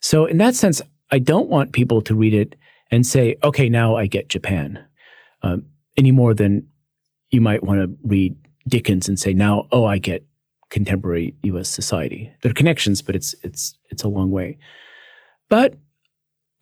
So, 0.00 0.26
in 0.26 0.38
that 0.38 0.54
sense, 0.54 0.82
I 1.10 1.18
don't 1.18 1.48
want 1.48 1.72
people 1.72 2.02
to 2.02 2.14
read 2.14 2.34
it 2.34 2.56
and 2.90 3.06
say, 3.06 3.36
okay, 3.42 3.68
now 3.68 3.96
I 3.96 4.06
get 4.06 4.28
Japan, 4.28 4.84
um, 5.42 5.64
any 5.96 6.10
more 6.10 6.34
than 6.34 6.66
you 7.30 7.40
might 7.40 7.62
want 7.62 7.80
to 7.80 7.96
read 8.04 8.36
Dickens 8.68 9.08
and 9.08 9.18
say, 9.18 9.32
now, 9.32 9.66
oh, 9.72 9.84
I 9.84 9.98
get 9.98 10.24
contemporary 10.70 11.34
U.S. 11.42 11.68
society. 11.68 12.32
There 12.40 12.50
are 12.50 12.54
connections, 12.54 13.02
but 13.02 13.14
it's 13.14 13.34
it's 13.42 13.76
it's 13.90 14.02
a 14.02 14.08
long 14.08 14.30
way. 14.30 14.58
But 15.48 15.74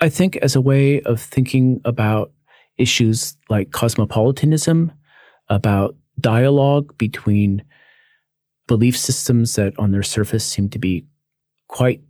I 0.00 0.08
think 0.08 0.36
as 0.36 0.56
a 0.56 0.60
way 0.60 1.00
of 1.02 1.20
thinking 1.20 1.80
about 1.84 2.32
issues 2.80 3.36
like 3.48 3.70
cosmopolitanism, 3.70 4.92
about 5.48 5.96
dialogue 6.20 6.96
between 6.96 7.62
belief 8.66 8.96
systems 8.96 9.56
that 9.56 9.76
on 9.78 9.90
their 9.90 10.02
surface 10.02 10.44
seem 10.44 10.68
to 10.70 10.78
be 10.78 11.04
quite 11.68 12.00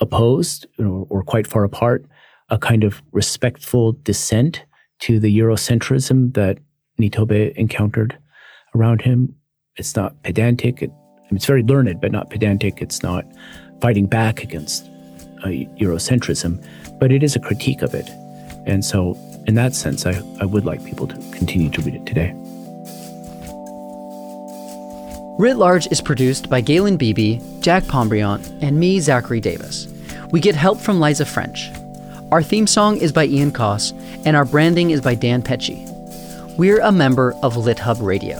opposed 0.00 0.66
or, 0.78 1.06
or 1.08 1.22
quite 1.22 1.46
far 1.46 1.64
apart, 1.64 2.04
a 2.50 2.58
kind 2.58 2.84
of 2.84 3.02
respectful 3.12 3.92
dissent 4.02 4.64
to 4.98 5.18
the 5.20 5.38
Eurocentrism 5.38 6.34
that 6.34 6.58
Nitobe 7.00 7.52
encountered 7.54 8.18
around 8.74 9.00
him. 9.02 9.34
It's 9.76 9.96
not 9.96 10.22
pedantic. 10.22 10.82
It, 10.82 10.90
it's 11.30 11.46
very 11.46 11.62
learned, 11.62 12.00
but 12.00 12.12
not 12.12 12.30
pedantic. 12.30 12.82
It's 12.82 13.02
not 13.02 13.24
fighting 13.80 14.06
back 14.06 14.42
against 14.42 14.84
uh, 15.44 15.48
Eurocentrism, 15.80 16.62
but 16.98 17.10
it 17.10 17.22
is 17.22 17.36
a 17.36 17.40
critique 17.40 17.82
of 17.82 17.94
it. 17.94 18.08
And 18.66 18.84
so 18.84 19.16
in 19.46 19.54
that 19.54 19.74
sense, 19.74 20.06
I, 20.06 20.20
I 20.40 20.44
would 20.44 20.64
like 20.64 20.84
people 20.84 21.06
to 21.06 21.14
continue 21.32 21.70
to 21.70 21.80
read 21.82 21.94
it 21.94 22.06
today. 22.06 22.32
Writ 25.38 25.56
Large 25.56 25.86
is 25.90 26.00
produced 26.00 26.50
by 26.50 26.60
Galen 26.60 26.96
Beebe, 26.96 27.40
Jack 27.60 27.84
Pombriant, 27.84 28.62
and 28.62 28.78
me, 28.78 29.00
Zachary 29.00 29.40
Davis. 29.40 29.88
We 30.30 30.40
get 30.40 30.54
help 30.54 30.78
from 30.78 31.00
Liza 31.00 31.24
French. 31.24 31.70
Our 32.30 32.42
theme 32.42 32.66
song 32.66 32.98
is 32.98 33.12
by 33.12 33.26
Ian 33.26 33.50
Koss, 33.50 33.92
and 34.24 34.36
our 34.36 34.44
branding 34.44 34.90
is 34.90 35.00
by 35.00 35.14
Dan 35.14 35.42
Pecci. 35.42 35.88
We're 36.56 36.80
a 36.80 36.92
member 36.92 37.32
of 37.42 37.54
LitHub 37.54 38.00
Radio. 38.02 38.38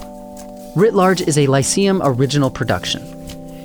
Writ 0.76 0.94
Large 0.94 1.22
is 1.22 1.38
a 1.38 1.46
Lyceum 1.46 2.02
original 2.04 2.50
production. 2.50 3.02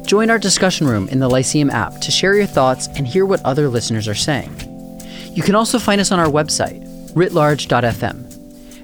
Join 0.03 0.29
our 0.29 0.39
discussion 0.39 0.87
room 0.87 1.09
in 1.09 1.19
the 1.19 1.29
Lyceum 1.29 1.69
app 1.69 1.99
to 1.99 2.11
share 2.11 2.33
your 2.33 2.45
thoughts 2.45 2.87
and 2.95 3.05
hear 3.05 3.25
what 3.25 3.43
other 3.43 3.67
listeners 3.67 4.07
are 4.07 4.15
saying. 4.15 4.49
You 5.33 5.43
can 5.43 5.53
also 5.53 5.79
find 5.79 5.99
us 5.99 6.13
on 6.13 6.19
our 6.19 6.29
website, 6.29 6.86
writlarge.fm. 7.13 8.33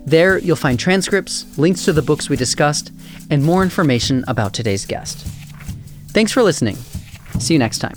There, 0.05 0.37
you'll 0.37 0.55
find 0.55 0.77
transcripts, 0.77 1.57
links 1.57 1.85
to 1.85 1.93
the 1.93 2.01
books 2.01 2.29
we 2.29 2.35
discussed, 2.35 2.91
and 3.29 3.43
more 3.43 3.63
information 3.63 4.23
about 4.27 4.53
today's 4.53 4.85
guest. 4.85 5.25
Thanks 6.09 6.31
for 6.31 6.43
listening. 6.43 6.75
See 7.39 7.53
you 7.53 7.59
next 7.59 7.79
time. 7.79 7.95